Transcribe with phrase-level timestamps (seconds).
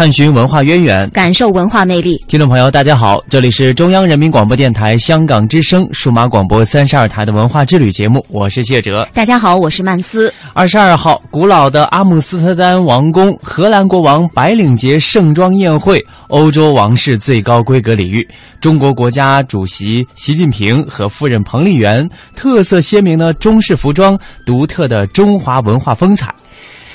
[0.00, 2.16] 探寻文化渊源，感受文化魅力。
[2.26, 9.06] 听众朋友，大家好，这里是中央人民广播电台香港之声数码广播三十二台的文化之旅节目，我是谢哲。
[9.12, 10.32] 大家好，我是曼斯。
[10.54, 18.26] 二十二号，古老的阿姆斯特丹王宫，荷兰国王白领节盛装宴会，欧洲王室最高规格礼遇，
[18.58, 26.34] 中国国家主席习近平和夫人彭丽媛，特色鲜明的中式服装，独特的中华文化风采。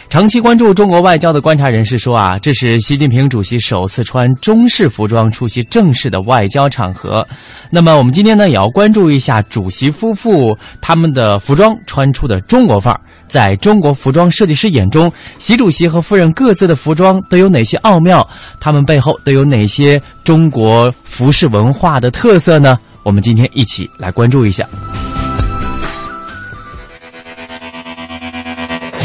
[0.07, 7.27] 长期关注中国外交的观察人士说啊，这是习近平主席首次穿中式服装出席正式的外交场合。
[7.69, 13.01] 那么我们今天呢，也要关注一下主席夫妇他们的服装穿出的中国范儿。
[13.27, 18.25] 在中国服装设计师眼中，习主席和夫人各自的服装都有哪些奥妙？
[18.61, 22.77] 他们背后都有哪些中国服饰文化的特色呢？
[23.03, 24.65] 我们今天一起来关注一下。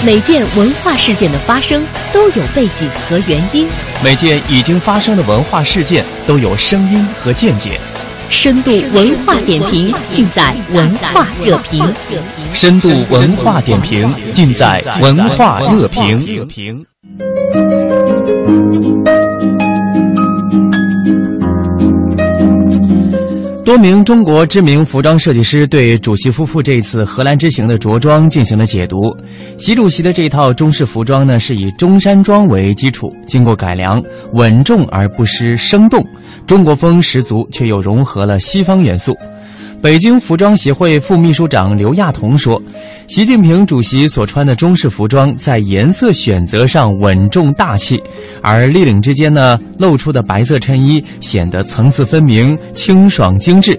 [0.03, 3.69] 每件文化事件的发生都有背景和原因，
[4.03, 7.79] 每件已经发生的文化事件都有声音和见解。
[8.31, 11.85] 深度文化点评尽在文化热评。
[12.55, 16.87] 深度文化点评尽在文化热评。
[23.65, 29.17] 多名中国知名服装设计师对主席夫妇这次荷兰之行的着装进行了解读。
[29.59, 36.05] 习主席的这套中式服装呢，是以中山装为基础，经过改良，稳重而不失生动，
[36.47, 39.15] 中国风十足，却又融合了西方元素。
[39.83, 42.61] 北京服装协会副秘书长刘亚彤说
[43.09, 47.99] ：“习近平主席所穿的中式服装在颜色选择上稳重大气，
[48.43, 53.79] 而立领之间呢露出的白色衬衣显得层次分明、清爽精致。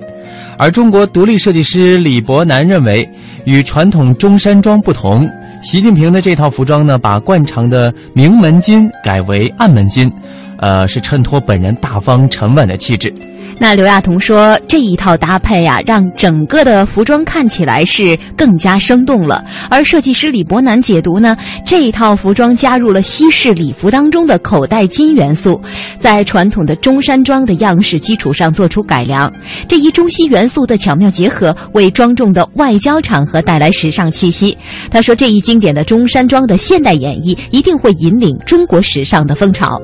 [0.57, 3.07] 而中国独立设计师李伯南认为，
[3.45, 5.29] 与传统中山装不同，
[5.61, 10.11] 习近平的这套服装呢把惯常的明门襟改为暗门襟，
[10.57, 13.13] 呃，是衬托本人大方沉稳的气质。”
[13.59, 19.43] 那刘亚彤说：“这一套搭配呀，让整个的服装看起来是更加生动了。
[19.69, 25.61] 而设计师李伯南解读呢，这一套服装加入了西式礼服当中的口袋金元素，
[25.95, 29.31] 在传统的中山装的样式基础上做出改良。
[29.67, 34.57] 这一中西元素的巧妙结合，为庄重的外交场合带来时尚气息。
[34.89, 39.79] 他说，这一经典的中山装的现代演绎，一定会引领中国时尚的风潮。”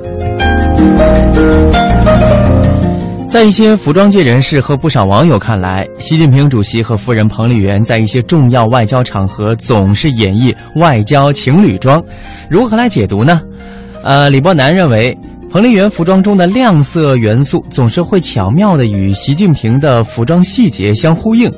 [3.28, 12.02] 在一些服装界人士和不少网友看来，习近平主席和夫人彭丽媛在一些重要外交场合总是演绎外交情侣装，
[12.50, 13.42] 如何来解读呢？
[14.02, 15.16] 呃，李伯南认为。
[15.58, 21.52] 彭丽媛服装中的亮色元素总是会巧妙地与习近平的服装细节相呼应。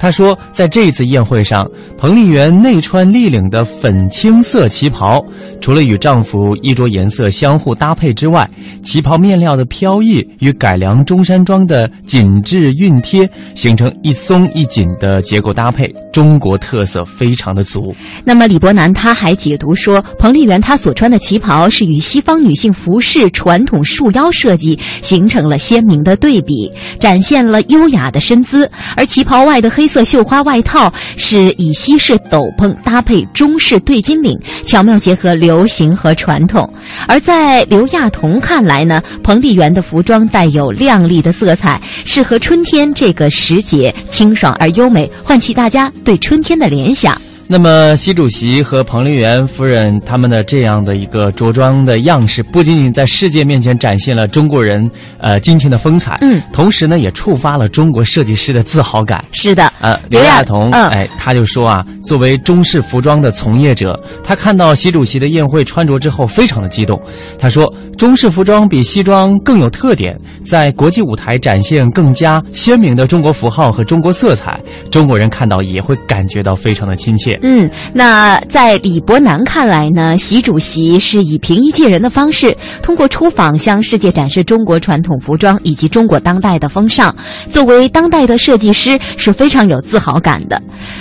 [0.00, 5.22] 他说，在这次宴会上，彭丽媛内穿立领的粉青色旗袍，
[5.60, 8.48] 除了与丈夫衣着颜色相互搭配之外，
[8.82, 17.94] 旗袍面料的飘逸与改良中山装的紧致熨贴形成一松一紧的结构搭配，中国特色非常的足。
[18.24, 23.30] 那么李伯南他还解读说，彭丽媛她所穿的旗袍是与西方女性服饰。
[23.42, 26.70] 传统束腰设计形成了鲜明的对比，
[27.00, 28.70] 展现了优雅的身姿。
[28.94, 36.72] 而旗袍外的黑色绣花外套是以西式斗篷搭配中式对襟领，巧妙结合流行和传统。
[37.08, 47.20] 而在刘亚彤看来呢，彭丽媛的服装带有亮丽的色彩，适合春天这个时节，清爽而优美，唤起大家对春天的联想。
[47.48, 59.22] 那么，习主席和彭丽媛夫人他们的这样的一个着装的样式，不仅仅在世界面前展现了中国人呃今天的风采，嗯，同时呢，也触发了中国设计师的自豪感。
[59.32, 66.98] 是的，呃，刘亚彤，哎，他就说啊，作为中式服装的从业者，他看到习主席的宴会穿着之后，非常的激动。
[67.38, 74.58] 他说，中式服装比西装更有特点，在国际舞台展现更加鲜明的中国符号和中国色彩，
[74.90, 77.31] 中国人看到也会感觉到非常的亲切。
[77.42, 87.14] 嗯，那在李伯南看来呢，习主席是以平易近人的方式，通过出访向世界展示中国传统服装以及中国当代的风尚。
[87.48, 90.60] 作为当代的设计师，是非常有自豪感的。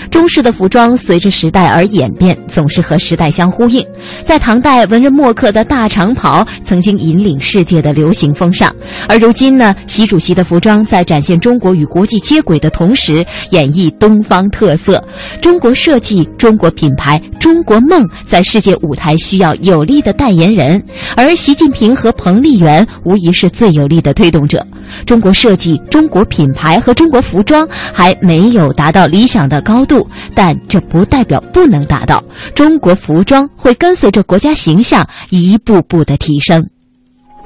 [0.10, 3.86] 中式的服装随着时代而演变，总是和时代相呼应。
[4.24, 8.74] 在唐代，文人墨客的大长袍曾经引领世界的流行风尚，
[9.08, 15.04] 而如今呢，习主席的服装在展现中国与国际接轨的同时，演绎东方特色，
[15.42, 16.21] 中国设计。
[16.38, 20.84] 中国品牌、中国梦在世界舞台需要有力的代言人，
[21.16, 24.66] 而习近平和彭丽媛无疑是最有力的推动者。
[25.06, 32.22] 中国设计、中国品牌和中国服装还没有达到理想的高度，但这不代表不能达到。
[32.54, 36.66] 中国服装会跟随着国家形象一步步的提升。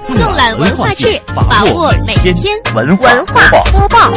[0.04, 3.14] 纵览文化界，把握每天文化
[3.72, 4.12] 播报。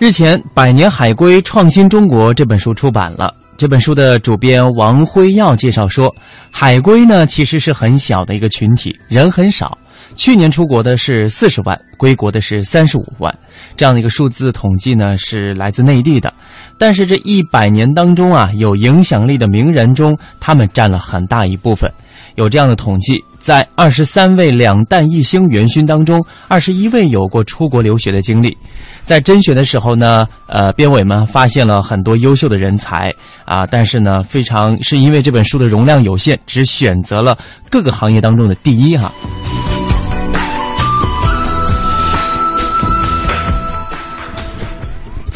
[0.00, 3.34] 日前，《百年海归创新中国》这本书出版了。
[3.58, 6.10] 这本书的主编王辉耀介绍说，
[6.50, 9.76] 海归呢其实是很小的一个群体，人很少。
[10.16, 13.38] 去年出国的是四十万，归国的是三十五万，
[13.76, 16.32] 这样的一个数字统计呢是来自内地的。
[16.78, 21.92] 但是这一百年当中啊，有影响力的名人中，他们占了很大一部分。
[22.36, 23.22] 有这样的统计。
[23.40, 28.56] 在二十三位两弹一星元勋当中，二十一位有过出国留学的经历。
[29.02, 33.12] 在甄选的时候呢，呃，编委们发现了很多优秀的人才
[33.44, 37.36] 啊，但是呢，非常是因为这本书的容量有限，只选择了
[37.70, 39.10] 各个行业当中的第一哈。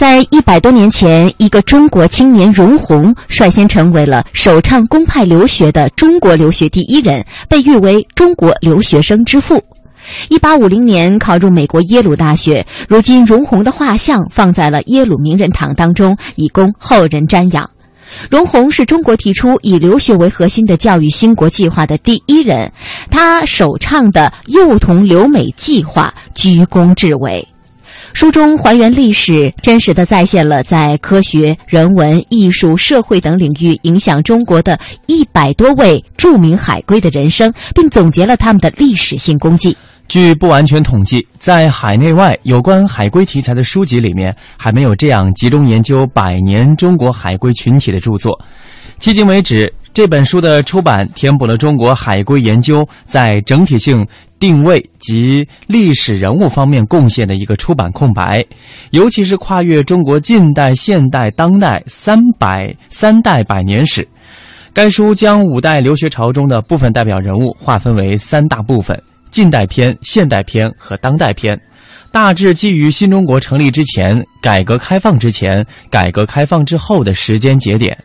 [0.05, 9.59] 在一百多年前，一个中国青年容闳率先成为了首倡公派留学的中国留学第一人，被誉为“中国留学生之父”。
[10.29, 17.67] 一八五零年考入美国耶鲁大学，如今容闳的画像放在了耶鲁名人堂当中，以供后人瞻仰。
[18.29, 22.71] 容闳是中国提出以留学为核心的教育兴国计划的第一人，
[23.11, 27.49] 他首倡的幼童留美计划居功至伟。
[28.15, 39.77] 书中还原历史，真实的再现了在科学、人文、艺术、社会等领域影响中国的一百多位著名海归的人生，并总结了他们的历史性功绩。
[40.07, 48.41] 据不完全统计，在海内外有关海归题材的书籍里面，还没有这样集中研究百年中国海归群体的著作。
[49.01, 54.07] 迄今为止，这本书的出版填补了中国海归研究在整体性。
[54.45, 58.45] 定位及历史人物方面贡献的一个出版空白，
[58.91, 64.07] 尤其是跨越中国近代、现代、当代三百三代百年史。
[64.75, 71.59] 该书将五代留学潮中的部分代表人物划分为三大部分：近代篇、现代篇和当代篇，
[72.13, 77.97] 大致基于新中国成立之前、改革开放之前、改革开放之后的时间节点。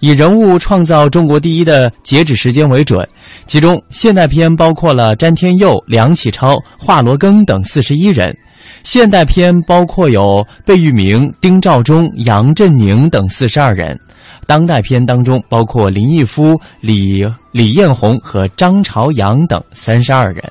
[0.00, 3.06] 以人物创造中国第一的截止时间为准，
[3.46, 8.32] 其中现代篇包括了詹天佑、梁启超、华罗庚等四十一人；
[8.82, 13.94] 现代篇包括有贝聿铭、丁肇中、杨振宁等四十二人；
[14.46, 17.22] 当代篇当中包括林毅夫、李
[17.52, 20.42] 李彦宏和张朝阳等三十二人。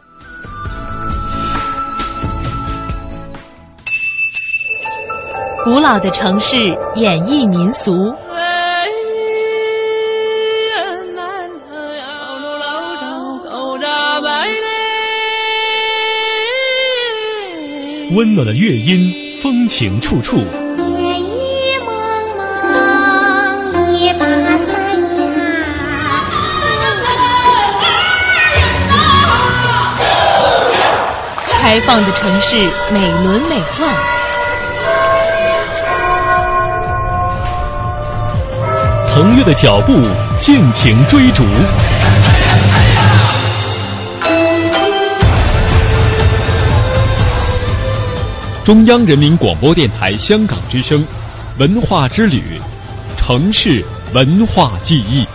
[5.64, 6.56] 古老的城市
[6.96, 7.92] 演绎民俗。
[18.12, 20.38] 温暖的乐音，风情处处。
[20.38, 20.46] 烟
[21.22, 21.94] 雨蒙
[23.72, 24.26] 蒙，一把
[24.58, 25.28] 伞呀。
[31.62, 32.56] 开放的城市，
[32.92, 33.84] 美轮美奂。
[39.14, 40.02] 腾跃的脚步，
[40.40, 41.44] 尽情追逐。
[48.70, 51.04] 中央人民广播电台香港之声，
[51.58, 52.62] 文化之旅，
[53.18, 53.84] 城市
[54.14, 55.26] 文化记忆。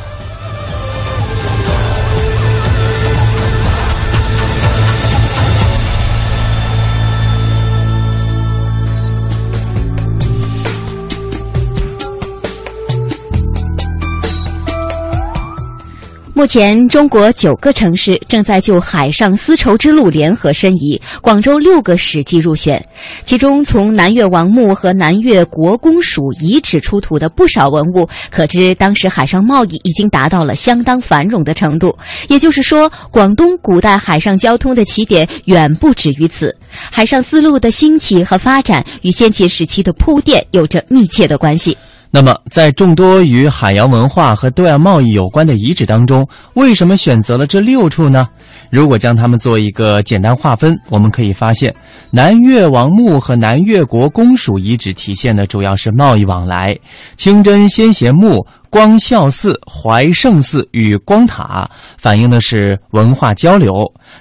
[16.37, 22.85] 目前，中国九个城市正在就海上丝绸之路联合申遗，广州六个史迹入选。
[23.23, 31.97] 其中，从南越王墓和南越国公署遗址出土的不少文物，可知当时海上贸易已经达到了相当繁荣的程度。
[32.29, 36.53] 也就是说，广东古代海上交通的起点远不止于此。
[36.69, 41.79] 海上丝路的兴起和发展与先秦时期的铺垫有着密切的关系。
[42.17, 48.29] 那么，在众多与海洋文化和对外贸易有关的遗址当中，为什么选择了这六处呢？
[48.71, 51.75] 如果将它们做一个简单划分，我们可以发现，
[52.13, 56.73] 南越王墓和南越国公署遗址体现的主要是贸易往来；
[57.17, 61.69] 清真先贤墓、光孝寺、怀圣寺与光塔
[61.99, 63.73] 反映的是文化交流；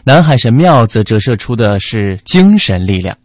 [0.03, 3.15] 南海神庙则折射出的是精神力量。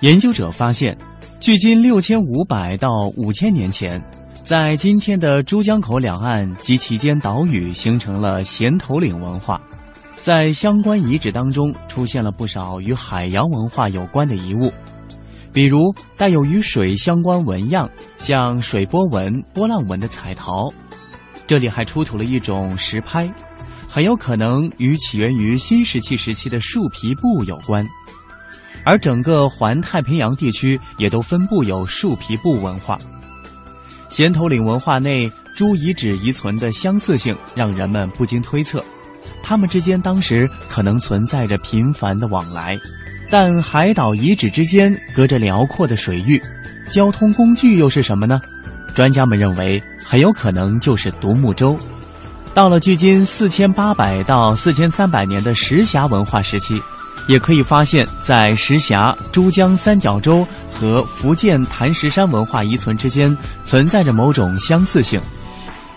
[0.00, 0.96] 研究者发现，
[1.40, 4.00] 距今六千五百到五千年前，
[4.44, 9.60] 在今天的珠江口两岸及其间岛屿形成了衔头岭文化。
[10.20, 14.72] 在相关遗址当中，出现了不少与海洋文化有关的遗物，
[15.52, 20.72] 比如带有与水相关纹样，像水波纹、波浪纹的彩陶。
[21.44, 23.28] 这里还出土了一种石拍，
[23.88, 27.84] 很有可能与起源于新石器时期的树皮布有关。
[28.84, 32.98] 而整个环太平洋地区也都分布有树皮布文化。
[34.08, 38.82] 衔头岭文化内诸遗址遗存的相似性，让人们不禁推测，
[39.42, 42.78] 他们之间当时可能存在着频繁的往来。
[43.30, 46.40] 但海岛遗址之间隔着辽阔的水域，
[46.88, 48.40] 交通工具又是什么呢？
[48.94, 51.78] 专家们认为，很有可能就是独木舟。
[52.54, 56.80] 到了距今四千八百到四千三百年的石峡文化时期。
[57.26, 65.20] 也可以发现，在石峡、珠江三角洲和福建潭石山文化遗存之间存在着某种相似性。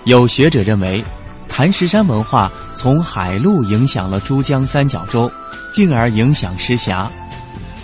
[0.06, 1.04] 有学者认为，
[1.48, 5.32] 潭石山文化从海路影响了珠江三角洲，
[5.72, 7.10] 进而影响石峡，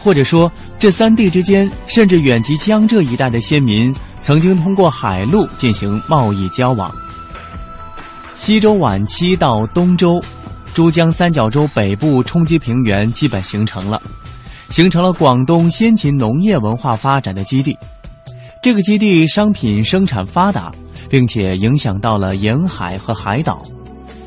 [0.03, 6.91] 或者说这三地之间甚至远及江浙一带的先民曾经通过海路进行贸易交往。
[8.33, 10.19] 西周晚期到东周。
[10.77, 13.99] 珠江三角洲北部冲积平原基本形成了，
[14.69, 17.75] 形成了广东先秦农业文化发展的基地。
[18.61, 20.71] 这个基地商品生产发达，
[21.09, 23.63] 并且影响到了沿海和海岛。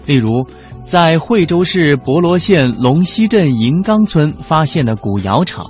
[0.07, 0.45] 例如，
[0.85, 5.65] 在惠州市博罗县龙溪镇银冈村发现的古窑厂，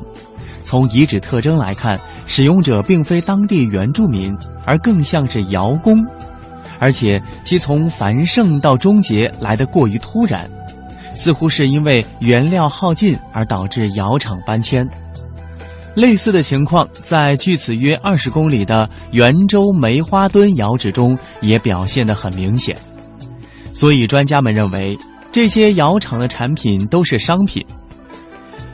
[0.62, 4.34] 从遗址特征来看，使用者并非当地原住民，
[4.64, 6.02] 而更像是窑工，
[6.78, 10.50] 而且其从繁盛到终结来得过于突然。
[11.20, 14.88] 似乎是因为原料耗尽而导致窑厂搬迁。
[15.94, 22.74] 类似的情况在距此约二十公里的圆州梅花墩窑址中也表现得很明显。
[23.70, 24.96] 所以专家们认为，
[25.30, 27.62] 这些窑厂的产品都是商品。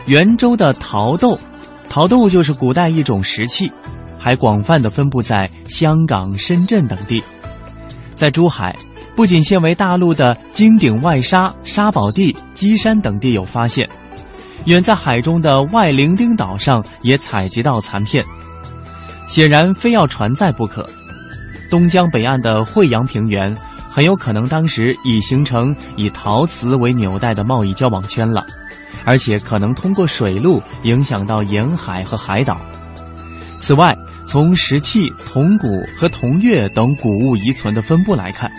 [0.07, 1.37] 圆州的陶豆，
[1.89, 3.73] 陶豆就是古代一种石器，
[4.17, 7.21] 还广泛的分布在香港、深圳等地，
[8.15, 8.73] 在珠海。
[9.17, 13.89] 不仅现为大陆的金顶外沙、沙宝地、基山等地有发现，
[14.67, 18.23] 远在海中的外伶仃岛上也采集到残片，
[19.27, 20.87] 显然非要船载不可。
[21.71, 23.57] 东江北岸的惠阳平原
[23.89, 28.45] 很有可能当时已形成以陶瓷为纽带的贸易交往圈了，
[29.07, 32.61] 而且可能通过水路影响到沿海和海岛。
[33.59, 33.97] 此外，
[34.27, 35.69] 从石器、铜鼓
[35.99, 38.51] 和铜钺等古物遗存的分布来看。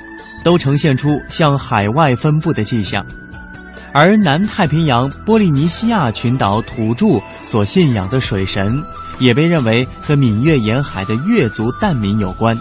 [0.47, 3.05] 都呈现出向海外分布的迹象，
[3.91, 8.81] 而南太平洋波利尼西亚群岛土著所信仰的水神，
[9.19, 12.57] 也被认为和闽越沿海的越族疍民有关。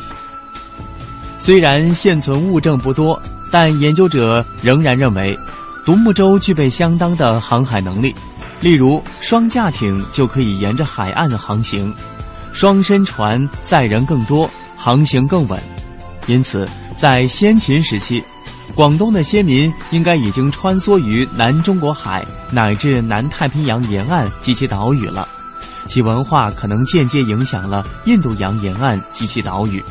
[1.38, 5.38] 虽然现存物证不多，但研究者仍然认为，
[5.84, 8.12] 独木舟具备相当的航海能力，
[8.60, 11.94] 例如双架艇就可以沿着海岸航行，
[12.52, 15.62] 双身船载人更多，航行更稳。
[16.26, 18.24] 因此，在先秦时期，
[18.74, 25.28] 广东的先民应该已经穿梭于南中国海乃至南太平洋沿岸及其岛屿了，
[25.86, 29.84] 其文化可能间接影响了印度洋沿岸及其岛屿。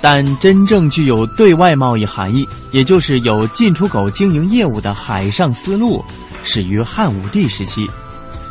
[0.00, 6.02] 但真正具有对外贸易含义，也就是有进出口经营业务的海上丝路，
[6.42, 7.86] 始于汉武帝时期，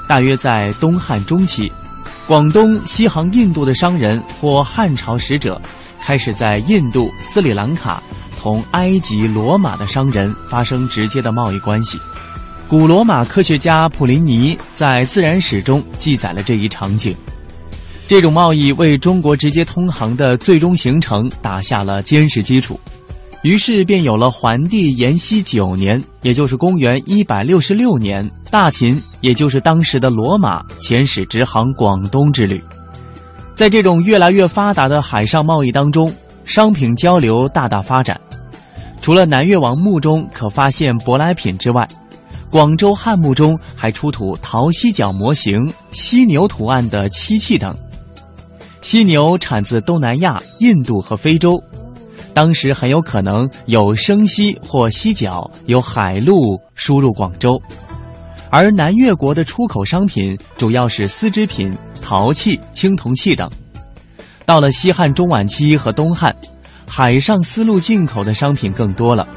[0.07, 1.71] 大约在东汉中期，
[2.27, 5.59] 广东西航印度的商人或汉朝使者。
[6.03, 8.03] 开始在印度、斯里兰卡
[8.37, 11.97] 同埃及、罗马的商人发生直接的贸易关系，
[12.67, 17.15] 古罗马科学家普林尼在《自然史》中记载了这一场景。
[18.05, 22.77] 这种贸易为中国直接通航的最终形成打下了坚实基础。
[23.43, 32.61] 于是便有了桓帝延熙九年，也就是公元一百六十六年，大秦，也就是当时的罗马，遣使直航广东之旅。
[33.55, 36.11] 在这种越来越发达的海上贸易当中，
[36.43, 38.19] 商品交流大大发展。
[39.01, 41.87] 除了南越王墓中可发现舶来品之外，
[42.49, 45.57] 广州汉墓中还出土陶犀角模型、
[45.91, 47.75] 犀牛图案的漆器等。
[48.81, 51.61] 犀牛产自东南亚、印度和非洲。
[52.33, 57.61] 当时很有可能有生犀或犀角由海路输入广州，
[58.49, 61.71] 而南越国的出口商品主要是丝织品、
[62.03, 63.49] 陶器、青铜器等。
[64.45, 66.35] 到了西汉中晚期和东汉，
[66.85, 69.27] 海上丝路进口的商品更多了，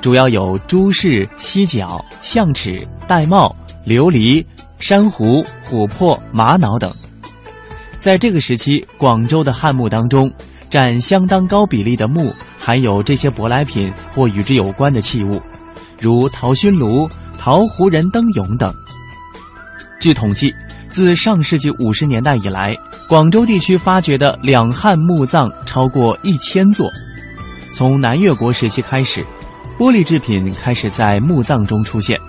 [0.00, 2.76] 主要有珠饰、犀角、象齿、
[3.08, 3.52] 玳瑁、
[3.86, 4.44] 琉璃、
[4.78, 6.92] 珊瑚、琥珀、玛瑙等。
[7.98, 10.30] 在这个时期，广州的汉墓当中。
[10.72, 15.38] 占相当高比例的墓含有这些舶来品或与之有关的器物，
[16.00, 17.06] 如陶熏炉、
[17.38, 18.72] 陶壶人灯俑等。
[20.00, 20.50] 据统计，
[20.92, 22.76] 自上世纪五十年代以来，
[23.08, 26.86] 广州地区发掘的两汉墓葬超过一千座。
[27.72, 29.24] 从南越国时期开始，
[29.78, 32.20] 玻璃制品开始在墓葬中出现。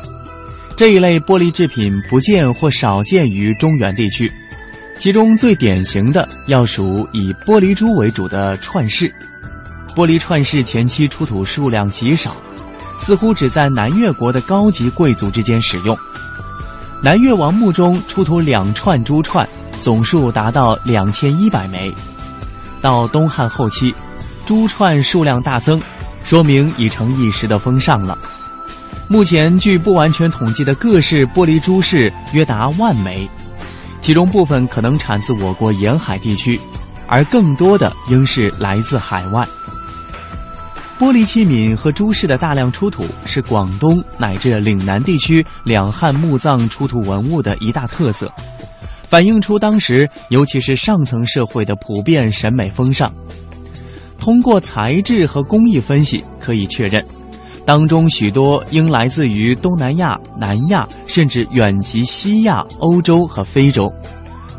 [0.77, 4.32] 这一类玻璃制品不见或少见于中原地区。
[4.98, 9.13] 其中最典型的要数以玻璃珠为主的串饰，
[9.93, 12.34] 玻璃串饰前期出土数量极少，
[12.98, 15.98] 似乎只在南越国的高级贵族之间使用。
[17.03, 19.45] 南越王墓中出土两串珠串，
[19.81, 21.93] 总数达到两千一百枚。
[22.81, 23.93] 到东汉后期，
[24.45, 25.81] 珠串数量大增，
[26.24, 28.17] 说明已成一时的风尚了。
[29.10, 33.29] 目前据不完全统计的各式玻璃珠饰约达万枚。
[34.00, 36.57] 其中部分可能产自我国沿海地区，
[37.07, 39.45] 而更多的应是来自海外。
[41.03, 48.31] 玻璃器皿和珠饰的大量出土，是广东乃至岭南地区两汉墓葬出土文物的一大特色，
[49.10, 53.13] 反映出当时尤其是上层社会的普遍审美风尚。
[54.18, 57.05] 通过材质和工艺分析，可以确认。
[57.66, 63.92] 当中许多应来自于东南亚、南亚，甚至远及西亚、欧洲和非洲。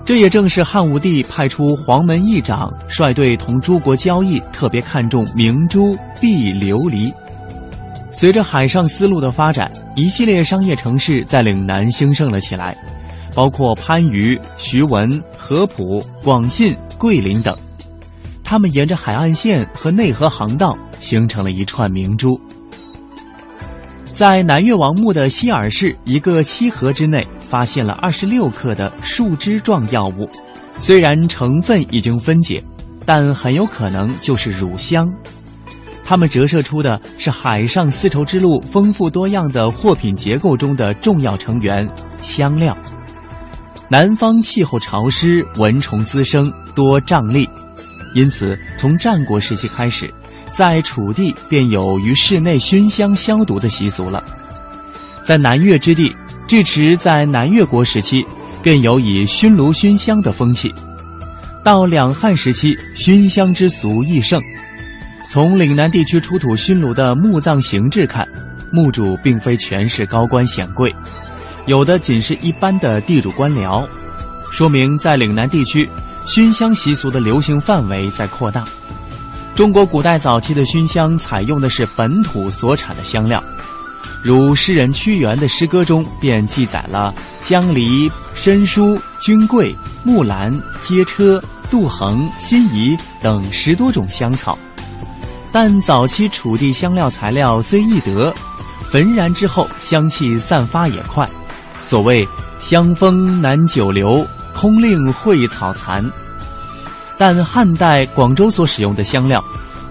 [0.04, 7.12] 这也正是汉武帝派出黄门议长率队同诸国交易，特别看重明珠、碧琉璃。
[8.12, 12.76] 随着海上丝路的发展，一系列商业城市在岭南兴盛了起来，
[13.34, 17.56] 包括番禺、徐闻、合浦、广信、桂林等。
[18.44, 22.38] 他们沿着海岸线和内河航道，形成了一串明珠。
[24.04, 30.28] 在南越王墓的希尔市一个漆盒之内，发现了二十六克的树枝状药物，
[30.76, 32.60] 虽然成分已经分解，
[33.06, 35.08] 但很有可能就是乳香。
[36.04, 41.88] 它们折射出的是海上丝绸之路丰富多样的货品结构中的重要成员——
[42.20, 42.76] 香料。
[43.88, 47.48] 南方气候潮湿，蚊虫滋生，多瘴疠，
[48.16, 50.12] 因此从战国时期开始。
[50.50, 54.20] 在楚地便有于室内熏香消毒的习俗了，
[55.22, 56.12] 在南越之地，
[56.46, 58.24] 至迟在南越国时期，
[58.62, 60.72] 便有以熏炉熏香的风气。
[61.62, 64.40] 到两汉时期，熏香之俗亦盛。
[65.30, 68.26] 从岭南地区出土熏炉的墓葬形制看，
[68.70, 70.94] 墓主并非全是高官显贵，
[71.66, 73.84] 有的仅是一般的地主官僚，
[74.52, 75.88] 说明在岭南地区，
[76.26, 78.64] 熏香习俗的流行范围在扩大。
[79.54, 83.42] 中国古代早期的熏香采用的是本土所产的香料，
[84.24, 91.38] 如诗人屈原的诗歌中便记载了姜梨、参书、君桂、木兰、阶车、
[91.70, 94.58] 杜衡、辛夷等十多种香草。
[95.52, 98.34] 但早期楚地香料材料虽易得，
[98.90, 101.28] 焚燃之后香气散发也快，
[101.82, 102.26] 所谓
[102.58, 106.02] 香风难久留，空令蕙草残。
[107.18, 109.44] 但汉代广州所使用的香料，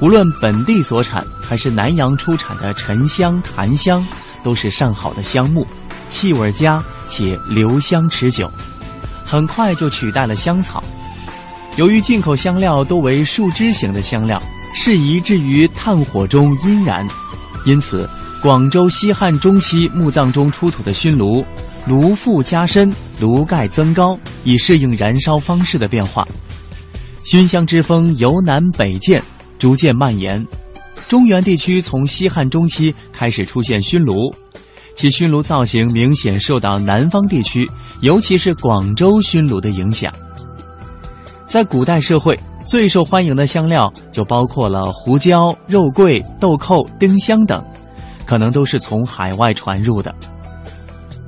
[0.04, 4.06] 无论本地所产还是南洋出产的沉香、檀香，
[4.44, 5.66] 都是上好的香木，
[6.10, 8.52] 气味佳且留香持久，
[9.24, 10.84] 很快就取代了香草。
[11.78, 14.38] 由于进口香料多为树枝型的香料，
[14.76, 17.08] 适宜置于炭火中阴燃，
[17.64, 18.08] 因此
[18.42, 21.46] 广州西汉中期墓葬中出土的熏炉，
[21.88, 26.28] 炉腹加深，炉盖增高，以适应燃烧方式的变化。
[27.24, 29.24] 熏香之风由南北渐，
[29.64, 30.46] 逐渐蔓延。
[31.08, 34.14] 中原地区从西汉中期开始出现熏炉，
[34.94, 37.66] 其熏炉造型明显受到南方地区，
[38.02, 40.14] 尤其是广州熏炉的影响。
[41.46, 47.64] 在古代社会，最受欢迎的香料就包括了胡椒、肉桂、豆蔻、丁香等，
[48.26, 50.14] 可能都是从海外传入的。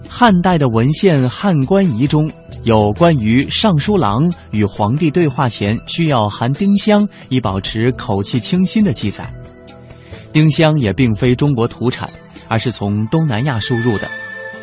[0.09, 2.29] 汉代的文献《汉官仪》中
[2.65, 9.32] 有关于尚书郎与皇帝对话前需要含丁香以保持口气清新的记载。
[10.34, 12.10] 丁香也并非中国土产，
[12.47, 14.08] 而是从东南亚输入的，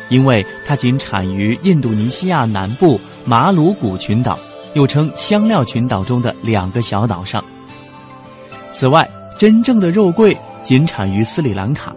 [0.09, 4.37] 因为它仅产于印度尼西亚南部马鲁古群岛。
[4.73, 7.45] 又称香料群岛中的两个小岛上。
[8.71, 11.95] 此外，真正的肉桂仅产于斯里兰卡，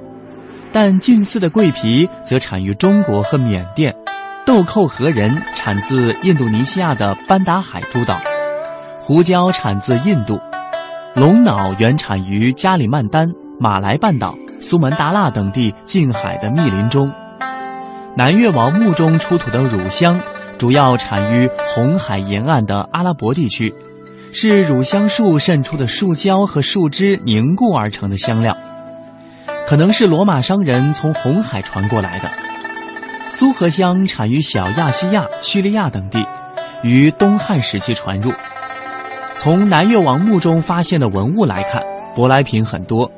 [0.72, 3.96] 但近似的桂皮则产于中国和缅甸。
[4.46, 8.16] 豆蔻和仁产自印度尼西亚的班达海诸岛，
[9.00, 10.38] 胡椒产自印度，
[11.16, 13.26] 龙脑原产于加里曼丹、
[13.58, 17.12] 马来半岛、苏门答腊等地近海的密林中。
[18.16, 20.18] 南越王墓中出土的乳香。
[20.58, 23.74] 主要产于红海沿岸的阿拉伯地区，
[24.32, 28.56] 是乳香树渗出的树胶和树枝凝固而成的香料，
[29.68, 32.30] 可能是罗马商人从红海传过来的。
[33.28, 36.24] 苏合香产于小亚细亚、叙利亚等地，
[36.82, 38.32] 于东汉时期传入。
[39.34, 41.82] 从南越王墓中发现的文物来看，
[42.16, 43.10] 舶来品很多，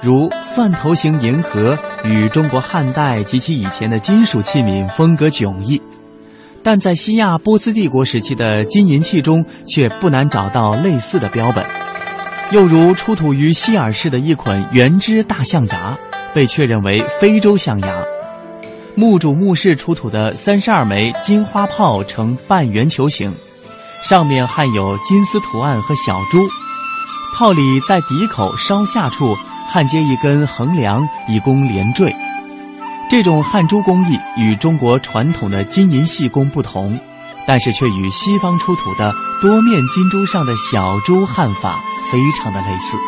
[0.00, 5.80] 如蒜头形银盒，与中国汉代及其以前的金属器皿风格迥异。
[6.62, 11.64] 但在西亚波斯帝国时期的金银器中，却不难找到类似的标本。
[12.50, 15.96] 又如出土于希尔市的一捆原汁大象牙，
[16.32, 18.02] 被确认为非洲象牙。
[18.96, 23.34] 墓主墓室出土的三十二枚金花炮呈半圆球形，
[24.02, 26.46] 上面焊有金丝图案和小珠。
[27.34, 29.34] 炮里在底口稍下处
[29.68, 32.14] 焊接一根横梁，以供连缀。
[33.08, 36.98] 这种焊珠工艺与中国传统的金银细工不同，
[37.46, 42.98] 但是却与西方出土的多面金珠上的小珠焊法非常的类似。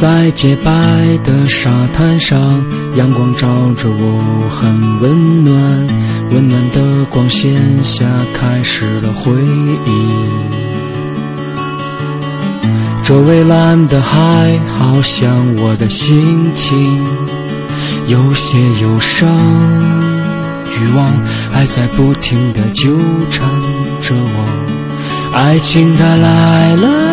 [0.00, 0.72] 在洁白
[1.22, 2.64] 的沙滩上，
[2.96, 5.54] 阳光照着我，很温暖。
[6.30, 10.08] 温暖的光线下，开始了回忆。
[13.04, 17.06] 这蔚蓝的海，好像我的心情，
[18.06, 19.28] 有些忧伤。
[20.80, 21.12] 欲望
[21.52, 22.98] 还在不停的纠
[23.30, 23.46] 缠
[24.00, 27.09] 着我，爱情它来了。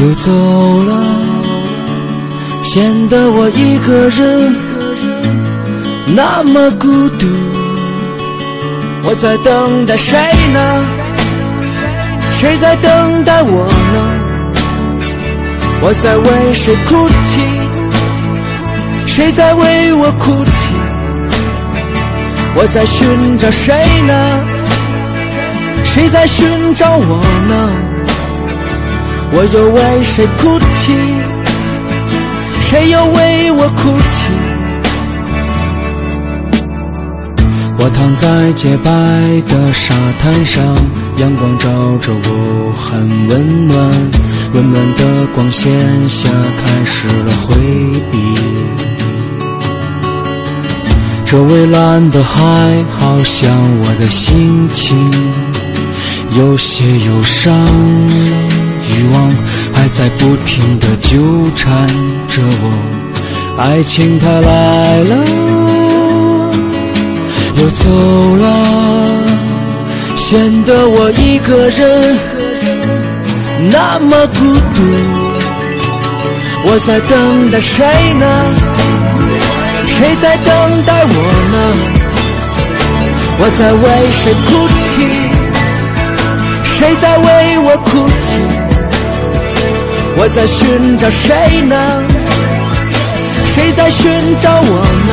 [0.00, 1.02] 又走了，
[2.64, 4.54] 显得我一个人
[6.16, 7.26] 那么孤独。
[9.04, 10.18] 我在等待谁
[10.52, 10.84] 呢？
[12.32, 13.96] 谁在等待我呢？
[15.80, 17.40] 我在为谁哭泣？
[19.06, 20.74] 谁在为我哭泣？
[22.56, 23.76] 我在寻找谁
[24.08, 24.12] 呢？
[25.84, 27.93] 谁在寻找我呢？
[29.36, 30.94] 我又为谁哭泣？
[32.60, 34.28] 谁又为我哭泣？
[37.76, 38.90] 我躺在洁白
[39.48, 40.64] 的沙滩上，
[41.16, 41.68] 阳光照
[42.00, 43.76] 着我，很温暖。
[44.54, 46.30] 温暖的光线下，
[46.64, 47.60] 开始了回
[48.12, 48.34] 忆。
[51.24, 55.10] 这蔚蓝的海，好像我的心情，
[56.38, 57.52] 有些忧伤。
[58.96, 59.34] 欲望
[59.74, 61.86] 还在不停的纠缠
[62.28, 62.70] 着我，
[63.58, 65.12] 爱情它来了
[67.56, 67.90] 又走
[68.36, 68.44] 了，
[70.16, 72.16] 显得我一个人
[73.72, 74.82] 那么孤独。
[76.66, 78.24] 我在等待谁呢？
[79.86, 80.46] 谁在等
[80.86, 81.12] 待我
[81.52, 81.56] 呢？
[83.40, 84.48] 我在为谁哭
[84.82, 84.92] 泣？
[86.64, 88.63] 谁在为我哭泣？
[90.16, 91.74] 我在寻找谁呢？
[93.46, 95.12] 谁在寻找我呢？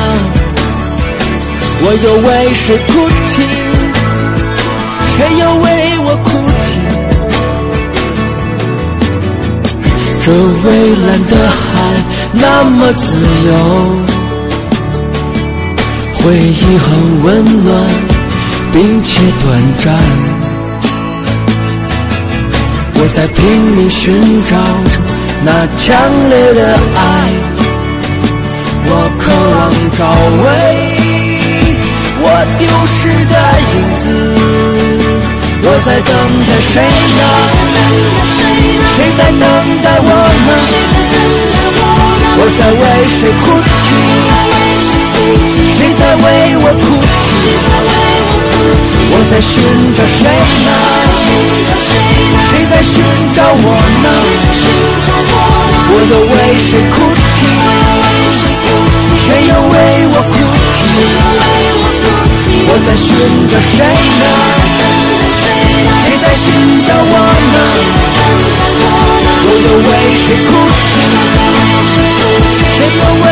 [1.84, 2.92] 我又为谁哭
[3.28, 3.32] 泣？
[5.14, 5.66] 谁又为
[6.04, 6.28] 我哭
[6.60, 6.80] 泣？
[10.24, 10.64] 这蔚
[11.04, 11.60] 蓝的海
[12.32, 13.04] 那么自
[13.48, 13.50] 由，
[16.14, 16.88] 回忆很
[17.24, 17.28] 温
[17.64, 17.70] 暖，
[18.72, 19.44] 并且短
[19.78, 20.31] 暂。
[23.04, 23.42] 我在拼
[23.74, 25.02] 命寻找着
[25.44, 25.90] 那强
[26.30, 27.00] 烈的爱，
[28.86, 29.58] 我渴望
[29.90, 30.06] 找
[30.38, 30.40] 回
[32.22, 32.24] 我
[32.58, 34.06] 丢失的影子。
[35.64, 36.10] 我在等
[36.46, 36.70] 待谁
[37.18, 37.20] 呢？
[38.94, 39.42] 谁在等
[39.82, 40.08] 待我
[40.46, 40.50] 呢？
[42.38, 42.82] 我在为
[43.18, 43.44] 谁哭
[43.82, 43.84] 泣？
[45.74, 47.50] 谁在为我哭泣？
[49.10, 49.50] 我在寻
[49.96, 50.22] 找谁
[50.66, 50.70] 呢？
[52.72, 52.96] 谁在寻
[53.32, 53.68] 找我
[54.02, 54.08] 呢？
[55.90, 56.94] 我又为谁哭
[57.28, 57.44] 泣？
[59.20, 59.74] 谁又为
[60.08, 60.32] 我哭
[60.72, 60.74] 泣？
[62.68, 63.06] 我在寻
[63.50, 63.76] 找谁
[64.20, 64.24] 呢？
[66.02, 66.48] 谁在寻
[66.86, 67.14] 找我
[67.52, 67.56] 呢？
[69.44, 70.80] 我又为谁哭泣？
[72.56, 73.24] 谁又为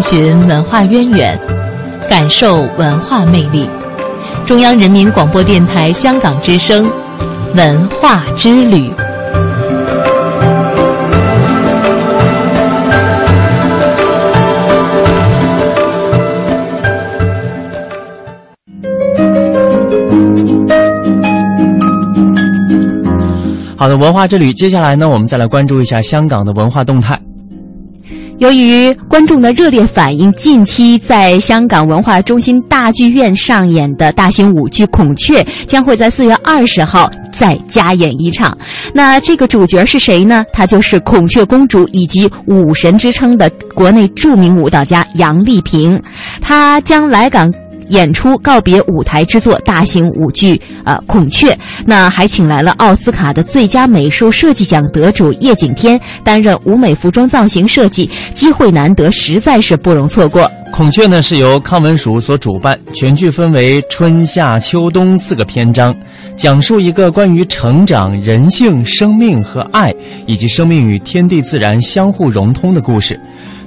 [0.00, 1.38] 寻文化渊源，
[2.08, 3.68] 感受文化魅力。
[4.46, 6.90] 中央人民广播电台香港之声，
[7.54, 8.90] 文化之旅。
[23.76, 27.18] 好的，文化之旅，接下来呢，我们再来关注一下香港的文化动态。
[28.40, 38.56] 由于观众的热烈反应，近期在香港文化中心大剧院上演的大型舞剧《孔雀》将会在四月二十号再加演一场。
[38.94, 40.42] 那这个主角是谁呢？
[40.54, 46.02] 她就是孔雀公主以及武神之称的国内著名舞蹈家杨丽萍，
[46.40, 47.52] 她将来港。
[47.90, 51.52] 演出告别舞台之作大型舞剧呃《孔雀》，
[51.86, 60.50] 那还请来了奥斯卡的最佳美术设计奖得主叶景天担任舞美服装造型设计，机会难得，实在是不容错过。
[60.72, 65.92] 孔雀呢是由康文署所主办，全剧分为春夏秋冬四个篇章，
[66.36, 69.92] 讲述一个关于成长、人性、生命和爱，
[70.26, 73.18] 以及生命与天地自然相互融通的故事。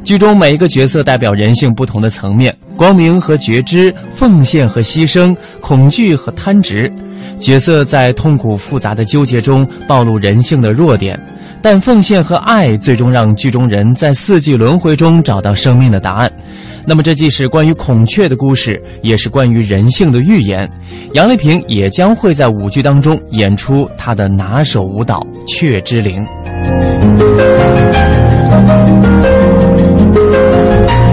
[0.03, 6.91] 剧中每一个角色代表人性不同的层面：光明和觉知，奉献和牺牲，恐惧和贪执。
[7.39, 11.17] 角色在痛苦复杂的纠结中暴露人性的弱点，
[11.61, 16.31] 但奉献和爱最终让剧中人在四季轮回中找到生命的答案。
[16.85, 20.69] 那么，这既是关于孔雀的故事，也是关于人性的预言。
[21.13, 26.21] 杨丽萍也将会在舞剧当中演出她的拿手舞蹈《雀之灵》。
[28.49, 30.93] 宝宝往前走，迈腿，一，哎二，迈腿，好。
[30.93, 31.12] 五十年后，还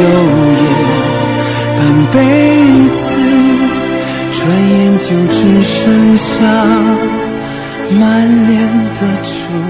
[0.00, 0.64] 流言
[1.76, 1.78] 半
[2.12, 2.14] 辈
[2.94, 3.02] 子，
[4.32, 4.38] 转
[4.70, 6.28] 眼就只剩下
[7.98, 8.00] 满
[8.48, 8.50] 脸
[8.94, 9.69] 的皱。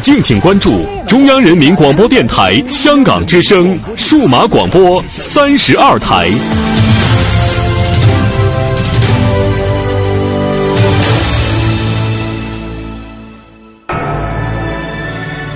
[0.00, 6.30] 敬请关注中央人民广播电台香港之声数码广播三十二台。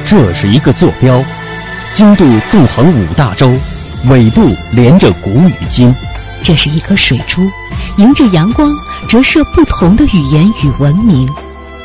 [0.05, 1.23] 这是一个坐标，
[1.93, 3.49] 经度纵横五大洲，
[4.09, 5.95] 纬度连着古与今。
[6.43, 7.43] 这是一颗水珠，
[7.99, 8.73] 迎着阳光
[9.07, 11.29] 折射不同的语言与文明。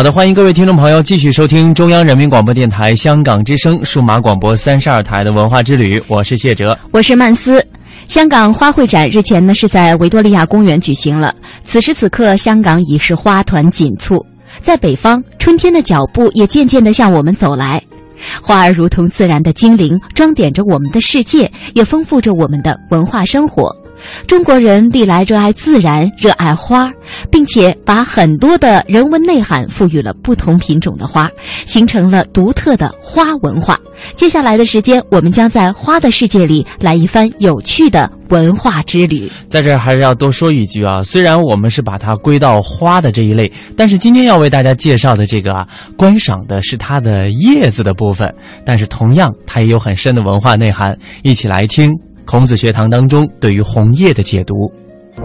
[0.00, 7.62] 好的，欢迎各位听众朋友继续收听中央人民广播电台香港之声数码广播三十二台的文化之旅，我是谢哲，我是曼斯。
[8.08, 14.24] 香港花卉展日前呢是在维多利亚公园举行了，此时此刻，香港已是花团锦簇，
[14.58, 17.82] 在北方，春天的脚步也渐渐地向我们走来，
[18.40, 23.70] 花儿如同自然的精灵，装点着我们的世界，也丰富着我们的文化生活。
[24.26, 26.90] 中国人历来热爱自然，热爱花，
[27.30, 31.30] 并且把很多的人文内涵赋予了不同品种的花，
[31.66, 33.78] 形成了独特的花文化。
[34.14, 39.30] 接下来的时间，我们将在花的世界里来一番有趣的文化之旅。
[39.48, 48.32] 在这儿还是要多说一句啊，虽然我们是把它归到花的这一类，但是今天要为大家介绍的这个啊，观赏的是它的叶子的部分，
[48.64, 50.96] 但是同样它也有很深的文化内涵。
[51.22, 51.92] 一起来听。
[52.30, 54.72] 孔子学堂当中对于红叶的解读。
[55.16, 55.24] 古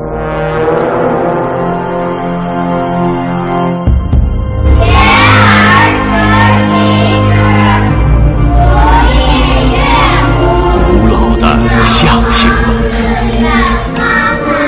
[11.08, 13.04] 老的象形文字，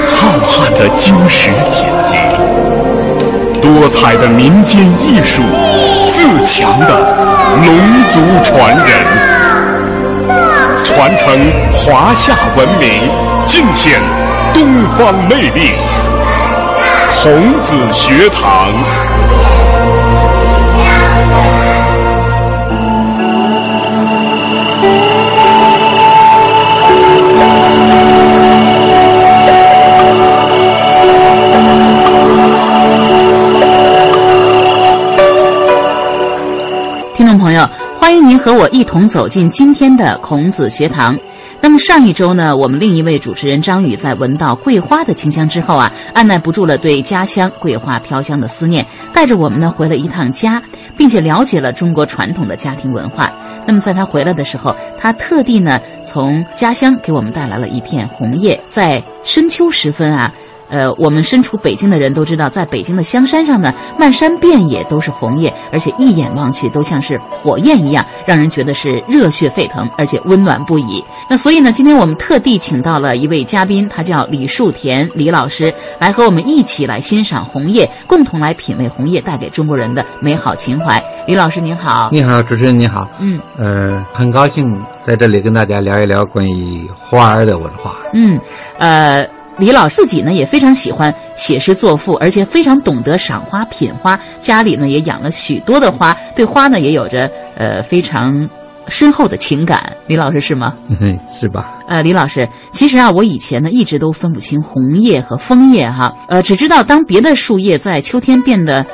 [0.08, 2.18] 浩瀚的经史典籍，
[3.64, 5.42] 多彩的民间艺术，
[6.12, 7.18] 自强的
[7.66, 7.76] 龙
[8.14, 9.27] 族传人。
[10.84, 13.10] 传承华夏文明，
[13.46, 14.00] 尽显
[14.54, 15.72] 东方魅力。
[17.20, 18.72] 孔子学堂。
[38.28, 41.18] 您和我一同走进今天的孔子学堂。
[41.62, 50.62] 那么上一周呢，我们另一位主持人张宇在闻到桂花的清香之后啊，按耐不住了对家乡桂花飘香的思念，带着我们呢回了一趟家，
[50.98, 53.32] 并且了解了中国传统的家庭文化。
[53.66, 60.34] 那么在他回来的时候，他特地呢从家乡给我们带来了一片红叶，在深秋时分啊。
[60.70, 71.04] 呃，我们身处北京的人都知道，在北京的香山上呢，漫山遍野都是红叶，而且一眼望去都像是火焰一样，让人觉得是热血沸腾，而且温暖不已。
[71.30, 81.02] 那所以呢，今天我们特地请到了一位嘉宾，他叫李树田李老师，来和我们一起来欣赏红叶，共同来品味红叶带给中国人的美好情怀。
[81.28, 82.10] 李老师您好。
[82.12, 83.08] 你好，主持人你好。
[83.20, 84.66] 嗯，呃，很高兴
[85.02, 87.96] 在这里跟大家聊一聊关于花儿的文化。
[88.14, 88.40] 嗯，
[88.80, 89.28] 呃，
[89.58, 98.48] 李老师自己呢也非常喜欢写诗作赋，而且非常懂得赏花品花，家里呢也养了许多的花，对花呢也有着呃非常
[98.88, 99.92] 深厚的情感。
[100.06, 100.74] 李老师是吗？
[101.00, 101.80] 嗯， 是吧？
[101.88, 108.86] 呃，李老师，其实啊，我以前呢一直都分不清红叶和枫叶哈，呃，只知道当别的树叶在秋天变得。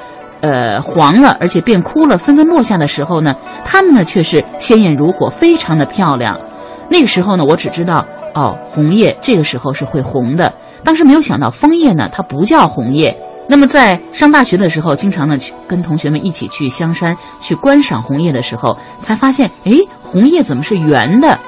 [0.45, 3.33] 呃，黄了，而且变枯了，纷纷落下的时候呢，
[3.63, 6.37] 它们呢却是鲜艳如火，非常的漂亮。
[6.93, 13.17] 那个时候呢，我只知道哦，红叶这个时候是会红的，当时没有想到枫叶呢，它不叫红叶。
[13.49, 19.71] 那么在上大学的时候，经常呢去跟同学们一起去香山去观赏红叶的时候，才发现，哎，
[20.03, 21.39] 红叶怎么是圆的？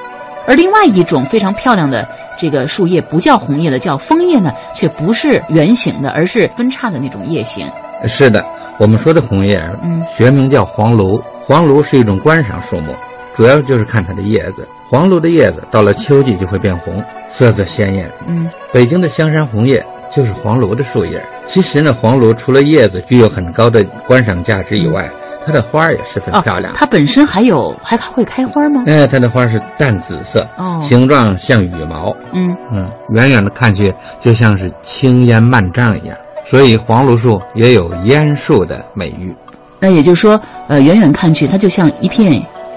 [0.47, 2.07] 而另外一种非常漂亮的
[2.39, 7.67] 这个树叶不叫红叶的，叫枫叶呢，却不是圆形的，而是分叉的那种叶形。
[8.07, 8.43] 是的。
[8.79, 11.21] 我们说的红叶，嗯，学名叫黄栌。
[11.45, 12.93] 黄栌是一种观赏树木，
[13.35, 14.67] 主要就是看它的叶子。
[14.89, 18.09] 黄栌的叶子到了秋季就会变红，色泽鲜艳。
[18.27, 21.21] 嗯，北京的香山红叶就是黄栌的树叶。
[21.45, 25.09] 其实呢，黄栌除了叶子具有很高的观赏价值以外，
[25.45, 26.73] 它的花也十分漂亮。
[26.75, 28.83] 它本身还有还会开花吗？
[28.87, 32.15] 哎，它的花是淡紫色，哦，形状像羽毛。
[32.33, 36.17] 嗯嗯，远远的看去就像是青烟漫帐一样。
[36.45, 39.33] 所以黄栌树也有烟树的美誉，
[39.79, 42.31] 那也就是说，呃，远远看去它就像一片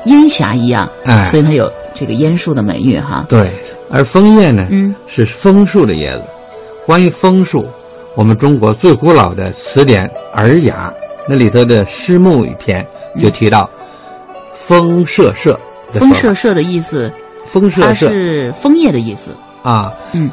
[0.06, 3.26] 烟霞一样，哎，所以它有这个烟树的美誉哈。
[3.28, 3.50] 对，
[3.90, 6.24] 而枫叶呢，嗯，是枫树的叶子。
[6.86, 7.66] 关于枫树，
[8.14, 10.92] 我们中国最古老的词典《尔雅》
[11.28, 12.84] 那里头的诗目一篇
[13.18, 13.68] 就提到
[14.54, 15.58] “枫射射”。
[15.92, 17.10] 枫射射的意思，
[17.46, 19.30] 枫射射是枫叶的意思
[19.62, 19.92] 啊。
[20.12, 20.30] 嗯。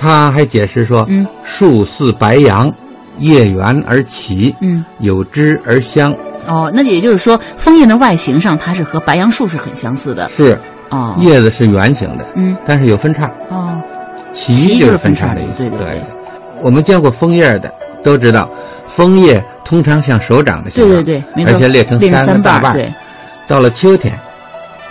[0.00, 2.72] 他还解释说：“嗯，树似白杨，
[3.18, 6.14] 叶圆而齐，嗯，有枝而香。
[6.48, 10.28] 哦，那也就是说，枫叶的外形上，它是和白杨树是很相似的。
[10.28, 10.58] 是，
[10.90, 13.30] 哦，叶子是圆形的，嗯，但是有分叉。
[13.50, 13.80] 哦，
[14.32, 15.68] 奇就是分叉的意思。
[15.68, 16.04] 对对对，
[16.62, 17.72] 我们见过枫叶的
[18.02, 18.48] 都知道，
[18.86, 22.72] 枫叶通常像手掌的形状，对对对，没错，而且裂成三个大瓣。
[22.72, 22.92] 对，
[23.46, 24.18] 到了秋天。”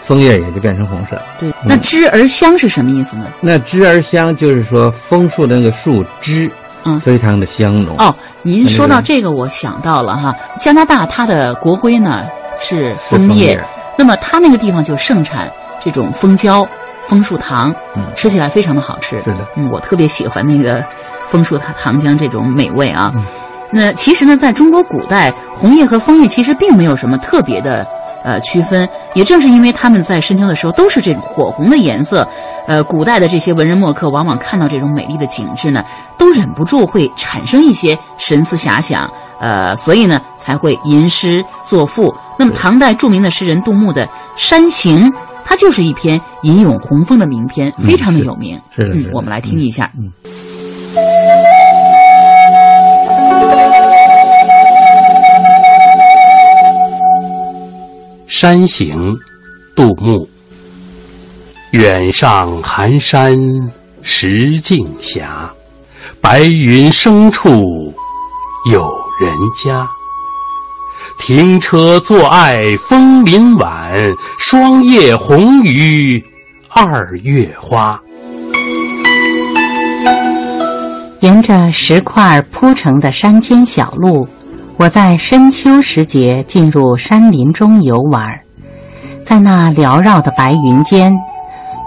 [0.08, 1.22] 枫叶也就变成红色。
[1.38, 3.26] 对，那枝儿香是什么意思呢？
[3.42, 6.50] 那枝儿香就是说枫树的那个树枝，
[6.88, 7.96] 嗯，非常的香浓。
[7.98, 12.24] 哦，您说到这个，我想到了哈，加拿大它的国徽呢
[12.60, 13.62] 是枫叶，
[13.98, 15.52] 那么它那个地方就盛产
[15.84, 16.68] 这种枫胶、
[17.06, 19.18] 枫树糖，嗯，吃起来非常的好吃。
[19.20, 20.84] 是的，嗯，我特别喜欢那个
[21.30, 23.12] 枫树糖糖浆这种美味啊。
[23.16, 23.24] 嗯，
[23.72, 27.86] 那其实呢，在中国古代，红叶和枫叶其实并没有什么特别的。
[28.28, 32.28] 呃，区分也正是因为他们在深秋的时候都是这种火红的颜色，
[32.68, 35.82] 呃，古代的这些文人墨客往往看到这种美丽的景致呢，
[36.18, 39.10] 都忍不住会产生一些神思遐想，
[39.40, 42.14] 呃，所以呢才会吟诗作赋。
[42.38, 44.06] 那么唐代著名的诗人杜牧的
[44.36, 45.10] 《山行》，
[45.46, 48.60] 它就是一篇吟咏红枫的名篇，非常的有名。
[48.76, 49.90] 是的，嗯，我们来听一下。
[49.98, 50.12] 嗯。
[58.40, 59.18] 山行，
[59.76, 60.30] 杜牧。
[61.72, 63.36] 远上寒山
[64.04, 65.28] 石径斜，
[66.22, 67.50] 白云深处
[68.72, 68.88] 有
[69.20, 69.88] 人家。
[71.18, 73.92] 停车坐爱枫林晚，
[74.38, 76.24] 霜叶红于
[76.70, 78.00] 二月花。
[81.22, 84.30] 沿着石块铺成的山间小路。
[84.78, 88.24] 我在深秋时节进入山林中游玩，
[89.24, 91.12] 在那缭绕的白云间，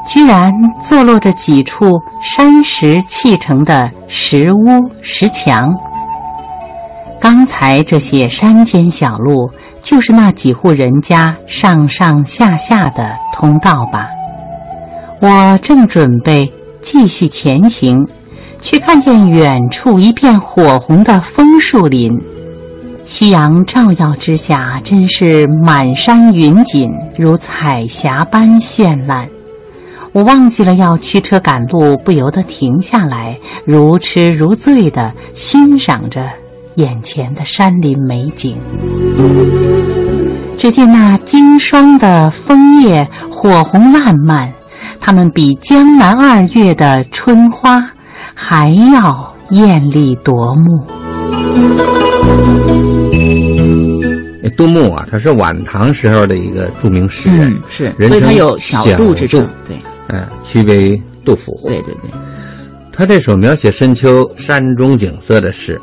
[0.08, 0.52] 居然
[0.84, 5.72] 坐落着几处山石砌成的石屋、石墙。
[7.20, 9.48] 刚才这些山间小路，
[9.80, 14.08] 就是那几户人家上上下下的通道吧？
[15.20, 18.08] 我正准备继续前行，
[18.60, 22.10] 却看见远处一片火红的枫树林。
[23.10, 26.88] 夕阳照耀之下，真是满山云锦，
[27.18, 29.28] 如彩霞般绚烂。
[30.12, 33.36] 我忘记了要驱车赶路，不由得停下来，
[33.66, 36.24] 如痴如醉地欣赏着
[36.76, 38.56] 眼前的山林美景。
[40.56, 44.52] 只见那经霜的枫叶火红烂漫，
[45.00, 47.90] 它们比江南二月的春花
[48.34, 50.86] 还要艳丽夺目。
[54.50, 59.76] 杜牧啊，他是晚唐时候的一个著名诗人，是，所以他有小杜之称，对，
[60.08, 62.10] 嗯，其为杜甫，对对对。
[62.92, 65.80] 他这首描写深秋山中景色的诗，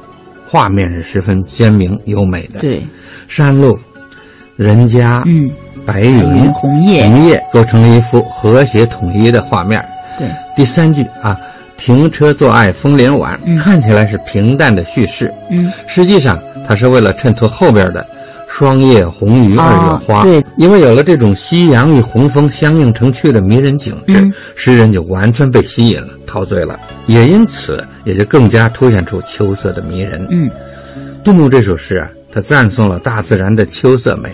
[0.48, 2.86] 画面是十分鲜明优美的，对，
[3.28, 3.78] 山路
[4.56, 5.50] 人家、嗯，
[5.86, 9.84] 白云、云红叶红叶构成了一幅和谐统一的画面。
[10.20, 11.40] 对，第三句啊，
[11.76, 18.06] 停车坐爱枫林晚，看起来是平淡的叙事，嗯，实际上它是为了衬托后边的
[18.58, 20.22] 霜叶红于二月花。
[20.22, 30.26] 哦对，因为有了这种夕阳与红枫相映成趣的迷人景致，嗯诗人就完全被吸引了，陶醉了，也因此也就更加凸显出秋色的迷人。
[30.32, 30.50] 嗯，
[31.24, 34.32] 杜牧这首诗啊，他赞颂了大自然的秋色美，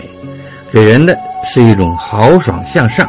[0.72, 1.14] 给人的
[1.44, 3.06] 是一种豪爽向上、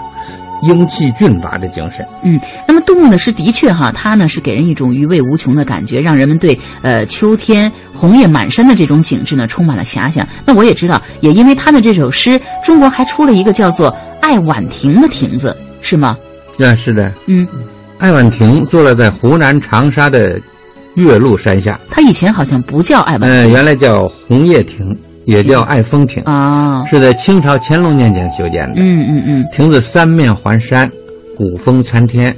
[0.67, 2.05] 英气俊拔的精神。
[2.23, 10.27] 嗯，那么杜牧的诗的确哈，他呢是给人一种余味无穷的感觉，让人们对呃秋天红叶满山的这种景致呢充满了遐想。
[10.45, 13.91] 那我也知道，也因为他的这首诗，中国还出了一个叫做
[14.21, 16.17] 《爱晚亭》的亭子，是吗？
[16.59, 17.47] 啊，是的，嗯，
[17.97, 20.39] 爱晚亭坐落在湖南长沙的
[20.95, 24.85] 岳麓山下，他以前好像不叫爱晚呃，亭，原来叫红叶亭，
[25.25, 28.75] 也叫爱风亭啊，是在清朝乾隆年间修建的。
[28.77, 30.89] 嗯嗯嗯，亭子三面环山，
[31.35, 32.35] 古风参天，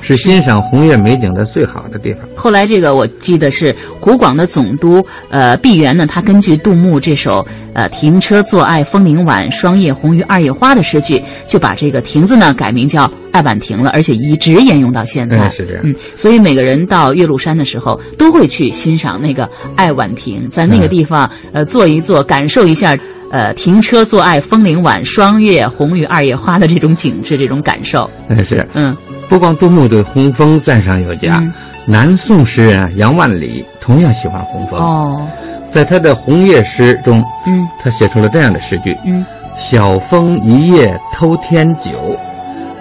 [0.00, 2.22] 是欣赏红叶美景的最好的地方。
[2.34, 15.48] 后来这个我记得是湖广的总督呃毕沅呢，他根据杜牧这首呃“停车坐爱枫林晚，霜叶红于二月花”的诗句，就把这个亭子呢改名叫爱晚亭了，而且一直沿用到现在。
[15.48, 22.96] 嗯是这样嗯，所以每个人到岳麓山的时候，都会去欣赏那个爱晚亭，在那个地方、呃坐一坐，感受一下。
[23.30, 28.10] 呃，停车坐爱枫林晚，霜叶红于二月花的这种景致，这种感受。
[28.28, 28.96] 嗯，是，嗯，
[29.28, 31.52] 不光杜牧对红枫赞赏有加，嗯。
[31.86, 34.78] 南宋诗人啊杨万里同样喜欢红枫。
[34.78, 35.26] 哦，
[35.68, 39.24] 在他的红叶诗中，嗯，他写出了这样的诗句：嗯，
[39.56, 41.90] 晓风一夜偷天酒，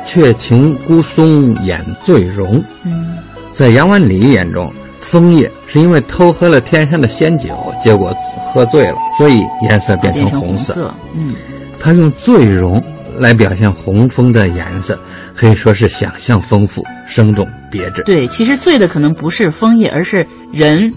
[0.05, 2.61] 却情孤松掩醉容。
[2.83, 3.17] 嗯，
[3.51, 7.49] 在杨万里眼中，枫叶是因为偷喝了天上的仙酒，
[7.81, 8.13] 结果
[8.53, 10.73] 喝醉了，所以颜色变成红色。
[10.73, 11.33] 色，嗯。
[11.79, 12.83] 他用醉容
[13.17, 14.99] 来表现红枫的颜色，
[15.33, 18.03] 可以说是想象丰富、生动别致。
[18.03, 20.93] 对，其实醉的可能不是枫叶，而是人。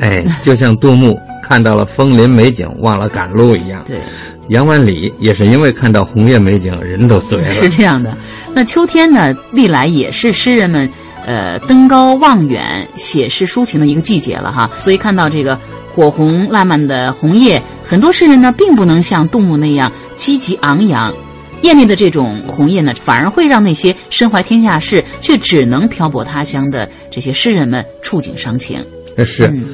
[0.00, 3.80] 哎，就像杜牧看到了枫林美景，忘了赶路一样。
[3.86, 4.00] 对，
[4.48, 7.50] 杨万里也是因为看到红叶美景，人都醉了。
[7.54, 8.16] 是这样的。
[8.52, 10.90] 那秋天呢，历来也是诗人们
[11.26, 14.70] 呃登高望远、写诗抒情的一个季节了哈。
[14.80, 15.58] 所以看到这个
[15.94, 21.14] 火红烂漫的红叶，很多诗人呢并不能像杜牧那样积极昂扬。
[21.62, 28.84] 艳丽的这种红叶呢，反而会让那些身怀天下事却只能漂泊他乡的这些诗人们触景伤情。
[29.24, 29.64] 是，嗯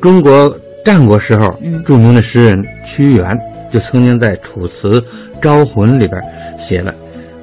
[0.00, 2.56] 中国战国时候、嗯著名的诗人
[2.86, 3.26] 屈原
[3.72, 5.00] 就曾经在《楚辞·
[5.42, 6.20] 招魂》里边
[6.56, 6.94] 写了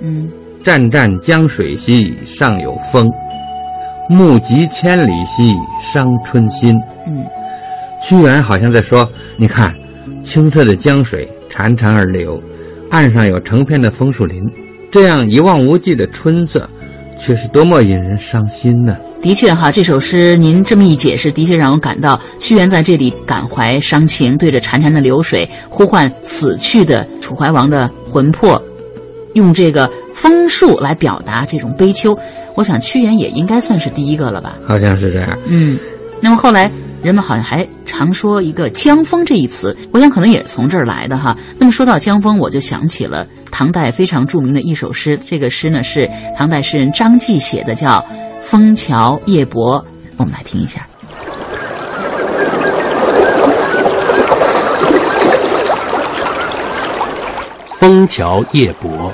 [0.02, 0.26] 嗯
[0.64, 3.08] ，“湛湛江水兮，上有风；
[4.10, 6.76] 目极千里兮，伤春心。”
[7.08, 7.26] 嗯，
[8.02, 9.74] 屈原好像在说：“你看，
[10.24, 12.42] 清澈的江水潺潺而流，
[12.90, 14.42] 岸上有成片的枫树林，
[14.92, 16.70] 这样一望无际的春色，
[17.20, 28.62] 却是多么引人伤心呢！”的确哈，这首诗您这么一解释，的确让我感到屈原在这里感怀伤情，对着潺潺的流水呼唤死去的楚怀王的魂魄，
[29.34, 32.18] 用这个枫树来表达这种悲秋。
[32.56, 34.58] 我想屈原也应该算是第一个了吧？
[34.68, 35.38] 好像是这样。
[35.46, 35.78] 嗯，
[36.20, 36.72] 那么后来
[37.04, 41.38] 人们好像还常说一个“江枫”这一词，我想可能也是从这儿来的哈。
[41.60, 47.88] 那么说到江枫，我就想起了唐代非常著名的一首诗，这个诗呢是唐代诗人张继写的，叫
[48.42, 49.80] 《枫桥夜泊》，
[50.18, 50.88] 我们来听一下。
[57.76, 59.14] 枫桥夜泊，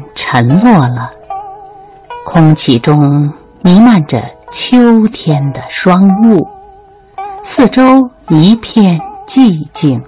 [0.23, 1.09] 沉落了，
[2.23, 2.95] 空气中
[3.63, 4.77] 弥漫着秋
[5.11, 6.47] 天的霜雾，
[7.41, 7.81] 四周
[8.29, 9.99] 一片寂静，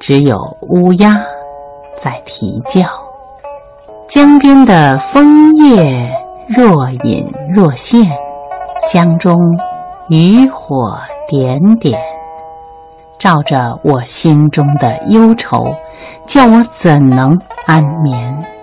[0.00, 1.14] 只有乌鸦
[1.96, 2.82] 在啼叫。
[4.08, 6.12] 江边的枫叶
[6.48, 7.24] 若隐
[7.54, 8.10] 若现，
[8.90, 9.32] 江中
[10.08, 11.96] 渔火点点。
[13.20, 15.72] 照着我心中的忧愁，
[16.26, 18.59] 叫我怎能安眠？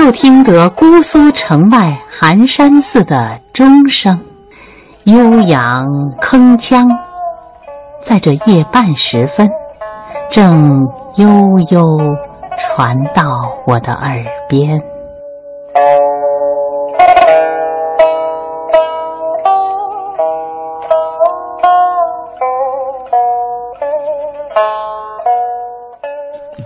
[0.00, 4.18] 又听得姑苏城外寒山寺的钟声，
[5.04, 5.84] 悠扬
[6.22, 6.88] 铿锵，
[8.02, 9.46] 在这夜半时分，
[10.30, 10.70] 正
[11.16, 11.28] 悠
[11.70, 11.82] 悠
[12.58, 14.80] 传到我的耳边。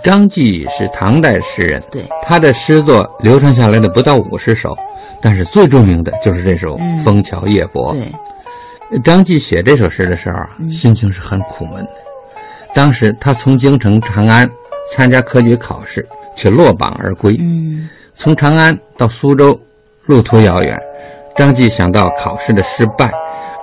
[0.05, 4.77] 张继是唐代诗人，对他的诗作流传下来的不到五十首，
[5.19, 7.91] 但是最著名的就是这首嗯《枫桥夜泊》。
[7.97, 11.89] 对，张继写这首诗的时候啊，心情是很苦闷的。
[12.71, 14.47] 当时他从京城长安
[14.91, 17.35] 参加科举考试，却落榜而归。
[17.39, 19.59] 嗯，从长安到苏州，
[20.05, 20.79] 路途遥远，
[21.35, 23.09] 张继想到考试的失败，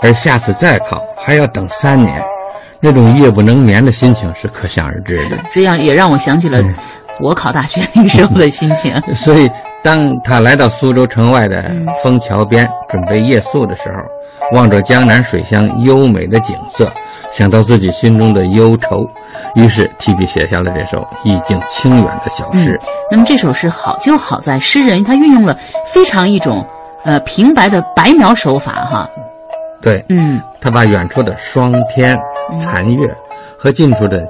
[0.01, 2.21] 而下次再考还要等三年，
[2.85, 5.39] 那种夜不能眠的心情是可想而知的。
[5.53, 6.61] 这样也让我想起了
[7.21, 8.93] 我考大学那时候的心情。
[9.15, 9.49] 所以，
[9.85, 11.71] 当他来到苏州城外的
[12.03, 16.91] 枫桥边，准备夜宿的时候，望着江南水乡优美的景色，
[17.31, 19.07] 想到自己心中的忧愁，
[19.55, 22.73] 于是提笔写下了这首意境清远的小诗。
[22.83, 25.57] 嗯、那么这首诗好就好在诗人他运用了
[25.87, 26.67] 非常一种
[27.05, 29.09] 呃平白的白描手法哈。
[29.83, 32.17] 对，嗯，他把远处的霜天、
[32.53, 33.13] 残月
[33.59, 34.23] 和近处的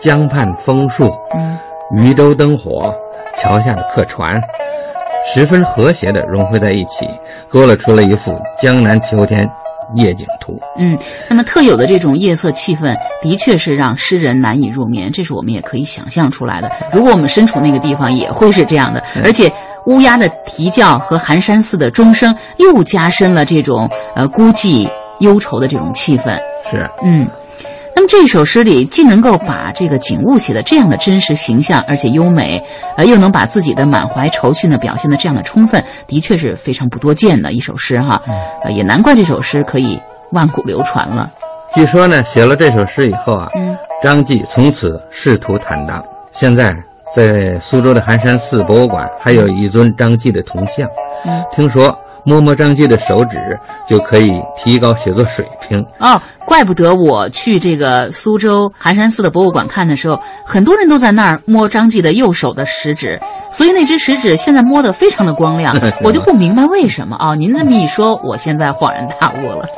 [0.00, 1.58] 江畔枫树、嗯、
[1.94, 2.90] 渔舟灯火、
[3.36, 4.40] 桥下的客船，
[5.22, 7.06] 十分和谐的融汇在一起，
[7.50, 9.46] 勾勒出了一幅江南秋天
[9.94, 10.58] 夜景图。
[10.78, 10.98] 嗯，
[11.28, 16.72] 那么特有的这种夜色气氛，的确是让诗人难以入眠，这是我们也可以想象出来的。
[16.90, 19.52] 如果我们身处那个地方，也会是这样的，而且。
[19.86, 24.88] 乌鸦的啼叫和寒山寺的钟声，又加深了这种呃孤寂
[25.20, 26.38] 忧愁的这种气氛。
[26.70, 27.26] 是，嗯。
[27.96, 32.60] 那么这首诗里，既能够把这个景物写的这样的真实形象，而且优美，
[32.96, 38.20] 呃，又能把自己的满怀愁绪呢表现的这样的充分，的确是非常不多见的一首诗哈。
[38.64, 39.96] 呃，也难怪这首诗可以
[40.32, 41.30] 万古流传了。
[41.72, 46.04] 据说呢，写了这首诗以后啊，嗯，张继从此仕途坦荡。
[46.32, 46.74] 现在。
[47.14, 50.88] 在苏州的寒山寺博物馆，还有一尊张继的铜像。
[51.24, 53.38] 嗯，听说摸摸张继的手指
[53.88, 55.78] 就可以提高写作水平。
[56.00, 67.36] 哦，怪不得我去这个苏州寒山寺的博物馆看的时候，很多人都在那儿摸张继的右手的食指，所以那只食指现在摸得非常的光亮， 我就不明白为什么哦。
[67.36, 69.68] 您这么一说，我现在恍然大悟了。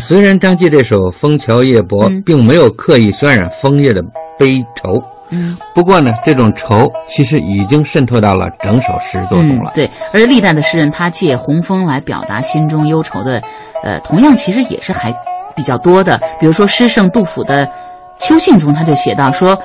[0.00, 4.02] 虽然张继这首《枫桥夜泊》嗯并没有刻意渲染枫叶的
[4.36, 5.00] 悲愁。
[5.30, 9.72] 嗯，不过呢，这种愁其实已经渗透到了整首诗作中了。
[9.74, 13.42] 嗯、对，而历代的诗人他借红枫来表达心中忧愁的，
[13.82, 15.12] 呃，同样其实也是还
[15.56, 16.20] 比较多的。
[16.38, 17.66] 比如说诗圣杜甫的
[18.18, 19.58] 《秋兴》中，他就写到说，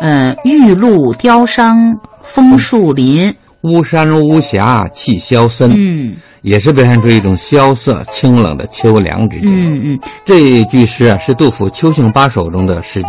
[0.00, 1.76] 呃，玉露凋伤
[2.22, 5.70] 枫树林，巫山巫峡气萧森。
[5.72, 9.50] 嗯，也是表现出一种萧瑟清冷的秋凉之景。
[9.50, 13.08] 嗯嗯，这句诗啊是杜甫《秋兴八首》中的诗句。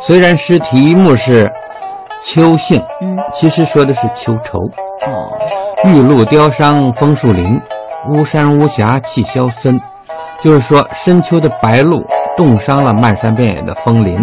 [0.00, 1.50] 虽然诗题目是
[2.22, 4.58] “秋兴”，嗯，其实说的是秋愁。
[5.06, 5.32] 哦，
[5.84, 7.60] 玉露凋伤枫树林，
[8.12, 9.80] 巫山巫峡气萧森，
[10.40, 12.04] 就是说深秋的白露
[12.36, 14.16] 冻伤了漫山遍野的枫林，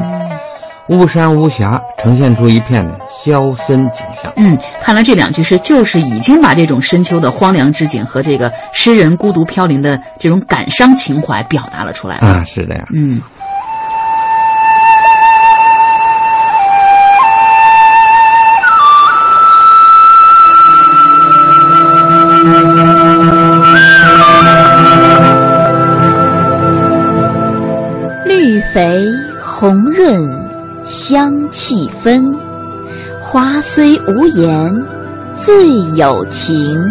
[0.87, 4.31] 巫山巫峡呈现出一片萧森景象。
[4.37, 12.15] 嗯，看来这两句诗就是已经把这种深秋的荒凉之景和这个诗人孤独飘零的这种感伤情怀表达了出来。
[12.17, 12.87] 啊，是这样。
[12.93, 13.21] 嗯。
[28.79, 28.97] 肥
[29.41, 30.25] 红润
[30.85, 32.23] 香气芬，
[33.19, 34.73] 花虽无言，
[35.35, 36.81] 最有情。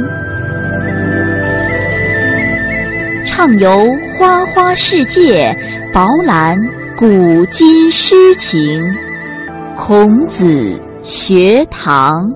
[3.24, 3.70] 畅游
[4.18, 5.50] 花花世界，
[5.94, 6.54] 饱览
[6.94, 7.06] 古
[7.46, 8.82] 今诗情。
[9.74, 12.30] 孔子学堂。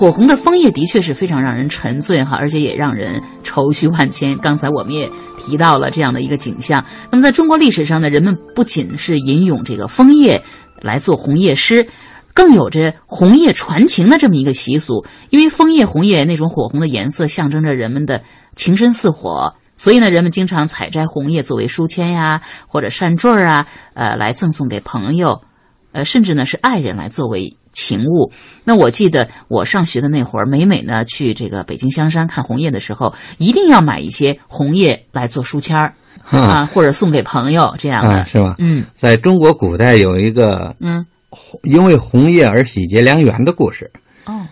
[0.00, 4.38] 火红的枫叶的确是非常让人沉醉哈，而且也让人愁绪万千。
[4.38, 6.82] 刚才我们也提到了这样的一个景象。
[7.12, 10.42] 那么在中国历史上呢，人们不仅是吟咏这个枫叶
[10.80, 11.86] 来做红叶诗，
[12.32, 15.04] 更有着红叶传情的这么一个习俗。
[15.28, 18.22] 因为枫叶、红叶那种火红的颜色，象征着人们的
[18.56, 25.42] 情深似火，所以呢，人们经常采摘红叶作为书签呀，或者扇坠儿啊，呃，来赠送给朋友，
[25.92, 27.58] 呃，甚至呢是爱人来作为。
[27.72, 28.32] 情物，
[28.64, 35.94] 那我记得我上学的那会儿，每每呢去这个北京香山看红叶的时候，一定要买一些红叶来做书签儿
[36.30, 38.54] 啊，或者送给朋友这样的，啊、是吧？
[38.58, 41.04] 嗯，在中国古代有一个嗯，
[41.64, 43.90] 因为红叶而喜结良缘的故事。
[44.26, 44.46] 哦，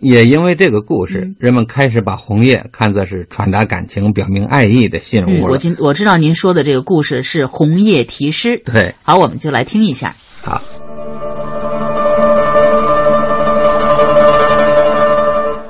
[0.00, 5.52] 也因为这个故事，人们开始把红叶看作是传达感情、表明爱意的信嗯，物了。
[5.52, 8.60] 我今我知道您说的这个故事是红叶题诗。
[8.64, 10.14] 对，好，我们就来听一下。
[10.42, 10.60] 好，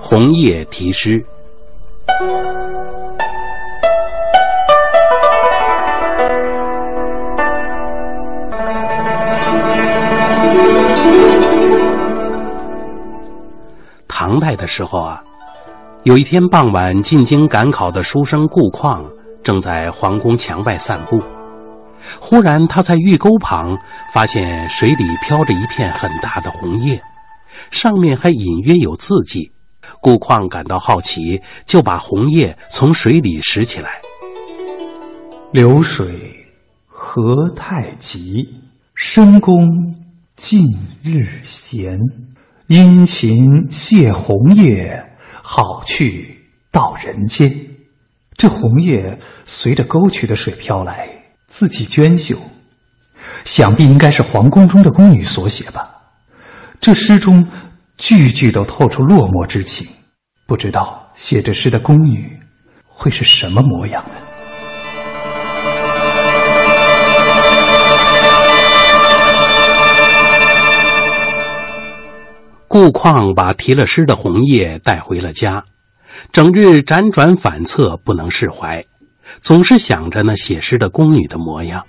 [0.07, 1.25] 红叶题诗。
[14.07, 15.23] 唐代的时候啊，
[16.03, 19.03] 有一天傍晚，进京赶考的书生顾况
[19.43, 21.19] 正在皇宫墙外散步。
[22.21, 23.75] 忽然，他在御沟旁
[24.13, 27.01] 发现水里飘着一片很大的红叶，
[27.71, 29.54] 上面还隐约有字迹。
[30.05, 34.03] 顾况感到好奇，就把红叶从水里拾起来。
[35.51, 36.45] 流水
[36.87, 38.35] 何太急，
[38.95, 39.67] 深宫
[40.37, 40.67] 近
[41.03, 41.99] 日闲。
[42.67, 46.39] 殷勤谢红叶，好去
[46.71, 47.51] 到人间。
[48.37, 51.09] 这红叶随着沟渠的水飘来，
[51.47, 52.37] 字迹娟秀，
[53.47, 55.91] 想必应该是皇宫中的宫女所写吧。
[56.81, 57.47] 这诗中
[57.97, 59.87] 句句都透出落寞之情，
[60.47, 62.39] 不知道写这诗的宫女
[62.87, 64.15] 会是什么模样呢？
[72.67, 75.63] 顾况把题了诗的红叶带回了家，
[76.33, 78.85] 整日辗转反侧，不能释怀，
[79.41, 81.85] 总是想着那写诗的宫女的模样。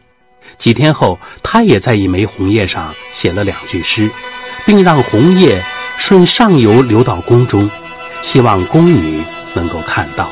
[0.60, 4.08] 几天后，他也在一枚红叶上写了两句诗，
[4.64, 5.60] 并让红叶
[5.98, 7.70] 顺上游流到宫中，
[8.22, 9.24] 希望宫女
[9.54, 10.30] 能够看到。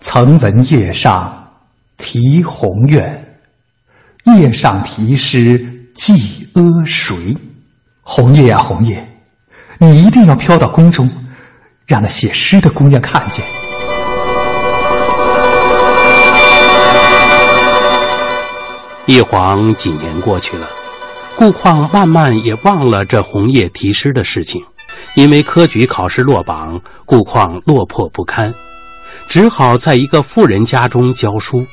[0.00, 1.50] 曾闻叶上
[1.96, 3.40] 题红院，
[4.24, 5.60] 叶上题诗
[5.94, 7.36] 寄阿谁？
[8.02, 9.06] 红叶啊红叶，
[9.78, 11.10] 你一定要飘到宫中，
[11.86, 13.44] 让那写诗的姑娘看见。
[19.04, 20.66] 一晃几年过去了，
[21.38, 24.60] 顾况慢慢也忘了这红叶题诗的事情。
[25.14, 28.52] 因为科举考试落榜，顾况落魄不堪，
[29.28, 31.64] 只好在一个富人家中教书。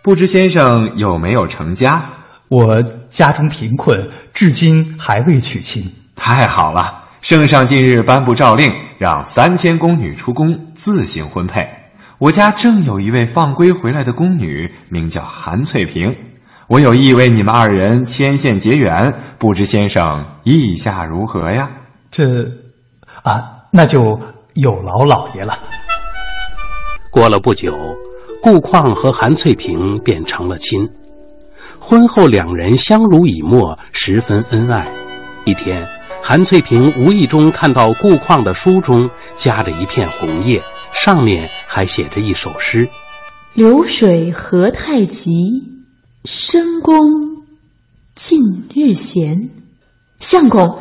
[0.00, 2.02] 不知先生有没有成家？
[2.48, 5.84] 我家中贫困，至今还未娶亲。
[6.16, 7.04] 太好了！
[7.20, 11.68] 圣上近日颁布诏令，让三千宫女出宫自行婚配。
[12.16, 16.16] 我家正有一位放归回来的宫女，名叫韩翠萍。
[16.68, 21.70] 我有意为你们二人牵线结缘，不知先生意下如何呀？
[22.10, 22.22] 这，
[23.22, 23.42] 啊，
[23.72, 24.20] 那就
[24.54, 25.58] 有劳老爷了。
[27.10, 27.74] 过了不久，
[28.42, 30.86] 顾况和韩翠萍便成了亲。
[31.78, 34.86] 婚后两人相濡以沫，十分恩爱。
[35.46, 35.88] 一天，
[36.22, 40.62] 韩翠萍无意中看到顾况的书中夹着一片红叶，
[40.92, 42.86] 上面还写着一首诗
[43.54, 45.32] ：“流水何太急，
[46.24, 46.96] 深宫
[48.14, 48.40] 近
[48.74, 49.50] 日闲。”
[50.20, 50.78] 相公，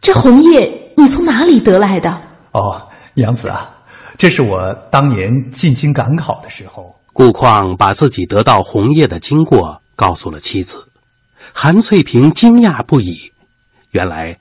[0.00, 2.10] 这红叶你从哪里得来的？
[2.52, 3.70] 哦，娘子啊，
[4.16, 6.94] 这是我当年进京赶考的时候。
[7.12, 10.82] 顾况把自己得到红叶的经过告诉了妻子，
[11.52, 13.30] 韩翠萍惊讶不已。
[13.90, 14.38] 原来，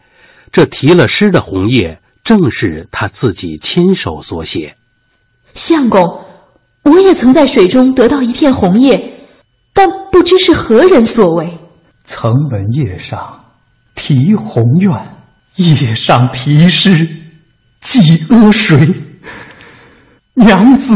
[0.54, 4.74] 这题了诗的红叶正是他自己亲手所写。
[5.54, 6.24] 相公，
[6.84, 9.11] 我也曾在水中得到一片红叶，
[9.84, 11.50] 但不知是何人所为。
[12.04, 13.34] 曾闻叶上
[13.96, 14.92] 题鸿怨，
[15.56, 17.08] 叶上题诗
[17.80, 18.78] 寄阿谁？
[20.36, 20.94] 娘子。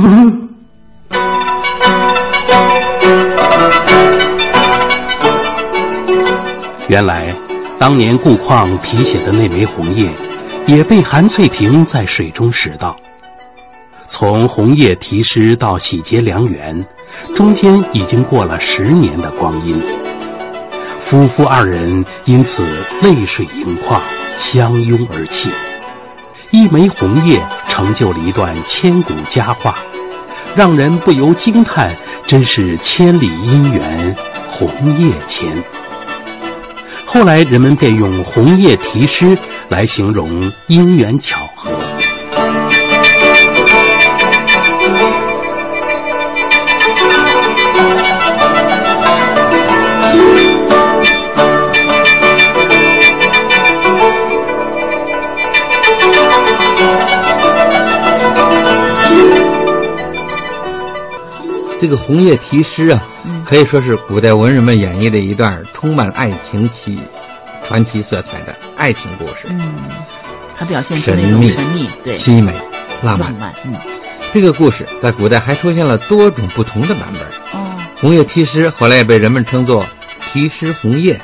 [6.88, 7.36] 原来，
[7.80, 10.16] 当年顾况题写的那枚红叶，
[10.68, 12.96] 也被韩翠萍在水中拾到。
[14.08, 16.86] 从红叶题诗到喜结良缘，
[17.34, 19.82] 中间已经过了十年的光阴。
[21.00, 22.66] 夫妇二人因此
[23.02, 24.02] 泪水盈眶，
[24.38, 25.50] 相拥而泣。
[26.52, 29.78] 一枚红叶成就了一段千古佳话，
[30.56, 31.96] 让人不由惊叹：
[32.26, 34.16] 真是千里姻缘
[34.48, 35.64] 红叶前。
[37.06, 39.38] 后来人们便用“红叶题诗”
[39.70, 41.72] 来形容因缘巧合。
[61.80, 63.04] 这个红叶题诗啊，
[63.46, 66.98] 可以说是古代文人们演绎的一段充满爱情奇
[67.64, 69.48] 传奇色彩的爱情故事。
[69.50, 69.62] 嗯，
[70.58, 72.54] 它表现出那种神秘、凄美、
[73.04, 73.32] 浪漫。
[73.32, 73.74] 浪漫，嗯，
[74.34, 77.22] 这个故事在古代还出现了多种不同的版本。
[77.54, 79.86] 哦，红叶题诗后来也被人们称作
[80.32, 81.20] 题诗红叶、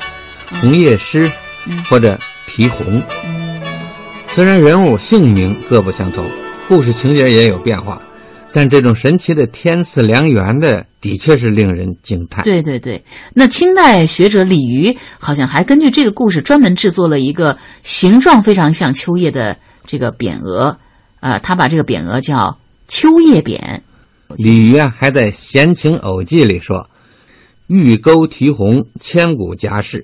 [0.60, 1.30] 红叶诗
[1.66, 3.02] 嗯或者题红。
[3.24, 3.60] 嗯
[4.34, 6.24] 虽然人物姓名各不相同，
[6.66, 8.00] 故事情节也有变化，
[8.52, 12.44] 但这种神奇的天赐良缘的，的确是令人惊叹。
[12.44, 13.02] 对对对，
[13.34, 20.78] 那清代学者李渔好像还根据这个故事专门制作了一个形状非常像秋叶的这个匾额，
[21.20, 23.80] 啊、他把这个匾额叫秋叶匾。
[24.36, 26.88] 李渔啊，还在《闲情偶记》里说
[27.68, 30.00] ：“玉钩题红，千古佳事；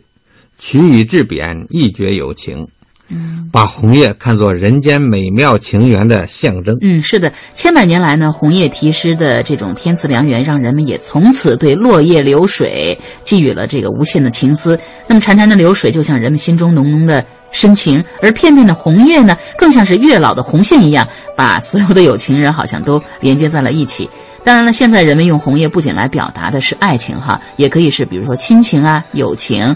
[0.59, 2.69] 取以制匾，一绝有情。”
[3.11, 6.77] 嗯，把红叶看作人间美妙情缘的象征。
[6.83, 14.79] 嗯，是的，千百年来呢，红叶题诗的这种天赐良缘，让人们也从此对落叶流水寄予了这个无限的情思。
[15.07, 24.09] 那么潺潺的流水，就像人们心中浓浓的深情；而片片的红叶呢，更像是月老的红线一样，把所有的有情人好像都连接在了一起。
[24.45, 29.75] 当然了，现在人们用红叶不仅来表达的是爱情哈，也可以是比如说亲情啊、友情。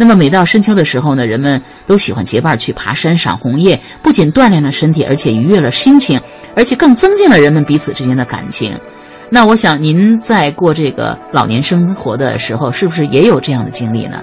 [0.00, 6.20] 那么每到深秋的时候呢，人们都喜欢结伴去爬山赏红叶，不仅锻炼了身体，而且愉悦了心情，
[6.54, 8.72] 而且更增进了人们彼此之间的感情。
[9.28, 14.22] 那我想您在过这个老年生活的时候，是不是也有这样的经历呢？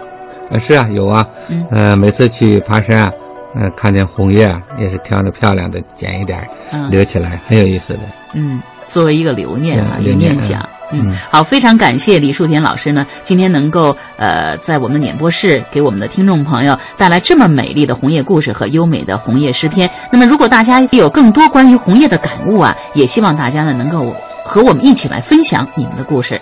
[0.49, 1.25] 呃，是啊，有啊。
[1.49, 3.11] 嗯呃，每次去爬山啊，
[3.53, 7.99] 呃，看见红叶啊，也是挑着漂亮的捡一点儿嗯留起来，很有意思的。
[8.33, 10.57] 嗯，作为一个留念啊，留念念想。
[10.61, 19.89] 嗯嗯，好，非常感谢李树田老师呢，今天能够呃在我们的演播室给我们的听众朋友带来这么美丽的红叶故事和优美的红叶诗篇。
[20.11, 26.39] 那么，如果大家有更多关于红叶的感悟啊，也希望大家呢能够和我们一起来分享你们的故事。